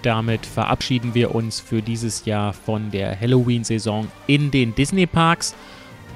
Damit 0.08 0.46
verabschieden 0.46 1.14
wir 1.16 1.36
uns 1.36 1.60
für 1.60 1.82
dieses 1.82 2.24
Jahr 2.24 2.54
von 2.54 2.92
der 2.92 3.20
Halloween-Saison 3.20 4.08
in 4.26 4.52
den 4.52 4.74
Disney-Parks 4.74 5.54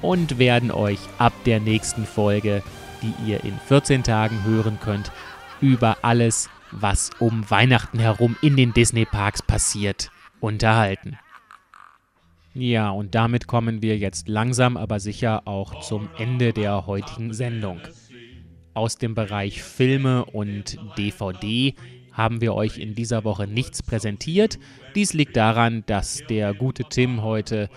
und 0.01 0.39
werden 0.39 0.71
euch 0.71 0.99
ab 1.17 1.33
der 1.45 1.59
nächsten 1.59 2.05
Folge, 2.05 2.63
die 3.01 3.29
ihr 3.29 3.43
in 3.43 3.59
14 3.67 4.03
Tagen 4.03 4.45
hören 4.45 4.79
könnt, 4.81 5.11
über 5.59 5.97
alles, 6.03 6.49
was 6.71 7.09
um 7.19 7.51
Weihnachten 7.51 7.99
herum 7.99 8.37
in 8.41 8.55
den 8.55 8.73
Disney-Parks 8.73 9.41
passiert, 9.41 10.09
unterhalten. 10.39 11.19
Ja, 12.53 12.91
und 12.91 13.13
damit 13.13 13.47
kommen 13.47 13.81
wir 13.81 13.97
jetzt 13.97 14.29
langsam 14.29 14.77
aber 14.77 15.01
sicher 15.01 15.49
auch 15.49 15.81
zum 15.81 16.07
Ende 16.17 16.53
der 16.53 16.87
heutigen 16.87 17.33
Sendung. 17.33 17.81
Aus 18.73 18.97
dem 18.97 19.15
Bereich 19.15 19.61
Filme 19.61 20.23
und 20.23 20.79
DVD 20.97 21.75
haben 22.11 22.41
wir 22.41 22.53
euch 22.53 22.77
in 22.77 22.95
dieser 22.95 23.23
Woche 23.23 23.47
nichts 23.47 23.83
präsentiert. 23.83 24.59
Dies 24.95 25.13
liegt 25.13 25.37
daran, 25.37 25.83
dass 25.85 26.23
der 26.29 26.53
gute 26.53 26.83
Tim 26.83 27.23
heute 27.23 27.69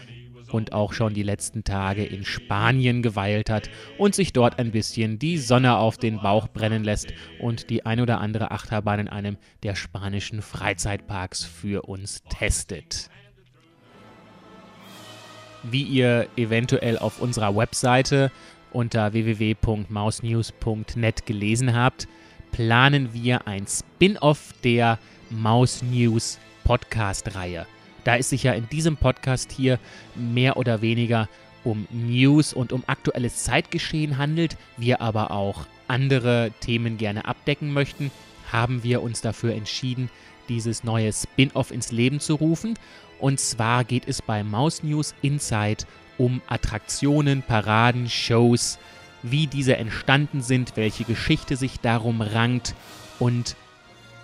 und 0.55 0.73
auch 0.73 0.93
schon 0.93 1.15
die 1.15 1.25
letzten 1.25 1.65
Tage 1.65 2.05
in 2.05 2.25
Spanien 2.25 3.03
geweilt 3.03 3.51
hat 3.51 3.69
und 3.99 4.15
sich 4.15 4.33
dort 4.33 4.61
ein 4.61 4.71
bisschen 4.71 5.19
die 5.19 5.39
Sonne 5.39 5.77
auf 5.77 5.99
den 5.99 6.21
Bauch 6.21 6.47
brennen 6.49 6.85
lässt 6.85 7.13
und 7.41 7.71
die 7.71 7.85
ein 7.85 8.01
oder 8.01 8.21
andere 8.21 8.53
Achterbahn 8.53 9.01
in 9.01 9.09
einem 9.09 9.37
der 9.65 9.75
spanischen 9.75 10.43
Freizeitparks 10.43 11.43
für 11.45 11.89
uns 11.89 12.23
testet. 12.29 13.11
Wie 15.65 15.83
ihr 15.83 16.29
eventuell 16.37 16.99
auf 16.99 17.21
unserer 17.21 17.57
Webseite 17.57 18.31
unter 18.71 19.13
www.mausnews.net 19.13 21.27
gelesen 21.27 21.75
habt, 21.75 22.07
planen 22.55 23.13
wir 23.13 23.49
ein 23.49 23.67
Spin-off 23.67 24.55
der 24.63 25.01
Maus 25.29 25.83
News 25.83 26.39
Podcast-Reihe. 26.63 27.67
Da 28.05 28.17
es 28.17 28.31
sich 28.31 28.45
ja 28.45 28.53
in 28.53 28.69
diesem 28.69 28.97
Podcast 28.97 29.51
hier 29.51 29.81
mehr 30.15 30.57
oder 30.57 30.81
weniger 30.81 31.29
um 31.65 31.89
News 31.91 32.53
und 32.55 32.73
um 32.73 32.85
aktuelles 32.87 33.43
Zeitgeschehen 33.43 34.19
handelt, 34.19 34.57
wir 34.77 35.01
aber 35.01 35.33
auch 35.33 35.67
andere 35.89 36.53
Themen 36.61 36.97
gerne 36.97 37.25
abdecken 37.25 37.73
möchten, 37.73 38.13
haben 38.53 38.85
wir 38.85 39.03
uns 39.03 39.21
dafür 39.21 39.53
entschieden, 39.53 40.09
dieses 40.49 40.85
neue 40.85 41.13
Spin-off 41.13 41.73
ins 41.73 41.91
Leben 41.91 42.21
zu 42.21 42.35
rufen. 42.35 42.79
Und 43.19 43.41
zwar 43.41 43.83
geht 43.83 44.07
es 44.07 44.23
bei 44.23 44.45
Maus 44.45 44.85
News 44.85 45.13
Inside 45.23 45.87
um 46.19 46.41
Attraktionen, 46.47 47.43
Paraden, 47.43 48.09
Shows, 48.09 48.79
wie 49.25 49.47
diese 49.47 49.77
entstanden 49.77 50.43
sind, 50.43 50.77
welche 50.77 51.05
Geschichte 51.05 51.57
sich 51.57 51.81
darum 51.81 52.21
rankt 52.21 52.75
und 53.19 53.57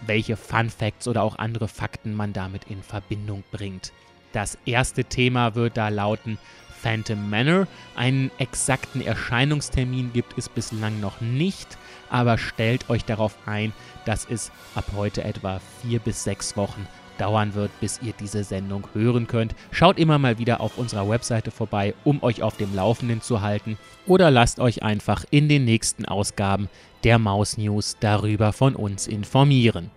welche 0.03 0.37
Fun 0.37 0.69
Facts 0.69 1.09
oder 1.09 1.23
auch 1.23 1.39
andere 1.39 1.69
Fakten 1.69 2.15
man 2.15 2.33
damit 2.33 2.65
in 2.65 2.83
Verbindung 2.83 3.43
bringt. 3.51 3.93
Das 4.33 4.59
erste 4.67 5.05
Thema 5.05 5.55
wird 5.55 5.77
da 5.77 5.89
lauten 5.89 6.39
Phantom 6.83 7.31
Manor. 7.31 7.67
Einen 7.97 8.31
exakten 8.39 9.01
Erscheinungstermin 9.01 10.13
gibt 10.13 10.37
es 10.37 10.49
bislang 10.49 11.01
noch 11.01 11.21
nicht, 11.21 11.79
aber 12.11 12.37
stellt 12.37 12.89
euch 12.91 13.05
darauf 13.05 13.37
ein, 13.47 13.73
dass 14.05 14.27
es 14.29 14.53
ab 14.75 14.85
heute 14.95 15.25
etwa 15.25 15.61
vier 15.83 15.99
bis 15.99 16.25
sechs 16.25 16.57
Wochen 16.57 16.87
dauern 17.21 17.55
wird, 17.55 17.71
bis 17.81 18.01
ihr 18.03 18.13
diese 18.19 18.45
Sendung 18.45 18.87
hören 18.95 19.27
könnt. 19.27 19.55
Schaut 19.71 19.99
immer 19.99 20.19
mal 20.19 20.39
wieder 20.39 20.61
auf 20.61 20.79
unserer 20.79 21.09
Webseite 21.09 21.51
vorbei, 21.51 21.95
um 22.05 22.23
euch 22.23 22.43
auf 22.43 22.57
dem 22.57 22.75
Laufenden 22.75 23.21
zu 23.21 23.41
halten. 23.41 23.79
Oder 24.07 24.31
lasst 24.31 24.59
euch 24.59 24.83
einfach 24.83 25.25
in 25.31 25.49
den 25.49 25.65
nächsten 25.65 26.05
Ausgaben 26.07 26.69
der 27.05 27.19
Maus 27.19 27.57
News 27.57 27.97
darüber 28.01 28.53
von 28.53 28.75
uns 28.75 29.07
informieren. 29.07 29.91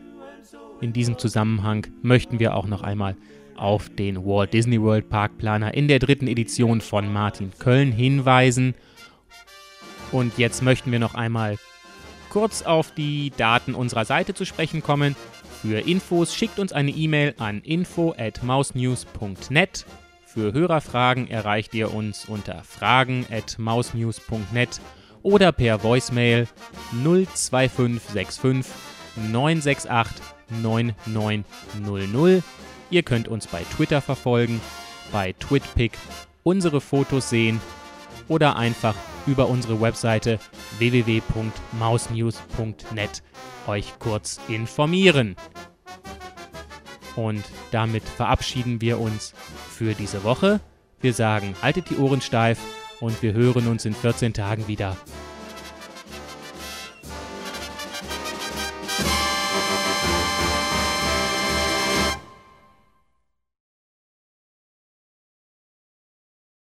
In 0.82 0.94
diesem 0.94 1.18
Zusammenhang 1.18 1.88
möchten 2.02 2.40
wir 2.40 2.56
auch 2.56 2.68
noch 2.68 2.84
einmal 2.84 3.16
auf 3.56 3.90
den 3.90 4.26
Walt 4.26 4.54
Disney 4.54 4.82
World 4.82 5.10
Parkplaner 5.10 5.74
in 5.74 5.88
der 5.88 6.00
dritten 6.00 6.28
Edition 6.28 6.82
von 6.82 7.12
Martin 7.12 7.52
Köln 7.58 7.92
hinweisen. 7.92 8.76
Und 10.12 10.38
jetzt 10.38 10.62
möchten 10.62 10.92
wir 10.92 11.00
noch 11.00 11.16
einmal 11.16 11.58
kurz 12.30 12.62
auf 12.64 12.92
die 12.92 13.32
Daten 13.38 13.76
unserer 13.76 14.06
Seite 14.06 14.34
zu 14.34 14.46
sprechen 14.46 14.84
kommen. 14.84 15.16
Für 15.66 15.80
Infos 15.80 16.36
schickt 16.36 16.60
uns 16.60 16.74
eine 16.74 16.92
E-Mail 16.92 17.34
an 17.40 17.62
info@mausnews.net. 17.62 19.86
Für 20.28 20.54
Hörerfragen 20.54 21.28
erreicht 21.28 21.74
ihr 21.74 21.92
uns 21.92 22.26
unter 22.26 22.64
fragen@mausnews.net 22.64 24.80
oder 25.24 25.52
per 25.52 25.82
Voicemail 25.82 26.48
02565 27.04 28.72
968 29.32 30.24
9900. 30.62 32.44
Ihr 32.92 33.02
könnt 33.02 33.28
uns 33.28 33.48
bei 33.48 33.64
Twitter 33.76 34.02
verfolgen, 34.02 34.62
bei 35.12 35.34
TwitPic 35.34 35.94
unsere 36.44 36.80
Fotos 36.80 37.32
sehen 37.32 37.60
oder 38.28 38.56
einfach 38.56 38.94
über 39.28 39.48
unsere 39.48 39.80
Webseite 39.82 40.40
www.mausnews.net 40.78 43.24
euch 43.68 43.94
kurz 44.00 44.40
informieren. 44.48 45.36
Und 47.16 47.44
damit 47.72 48.04
verabschieden 48.04 48.82
wir 48.82 49.00
uns 49.00 49.34
für 49.70 49.94
diese 49.94 50.24
Woche. 50.24 50.60
Wir 51.02 51.14
sagen, 51.14 51.56
haltet 51.62 51.90
die 51.90 51.98
Ohren 51.98 52.22
steif 52.22 52.60
und 53.00 53.22
wir 53.22 53.34
hören 53.34 53.68
uns 53.68 53.86
in 53.86 53.94
14 53.94 54.34
Tagen 54.34 54.68
wieder 54.68 54.98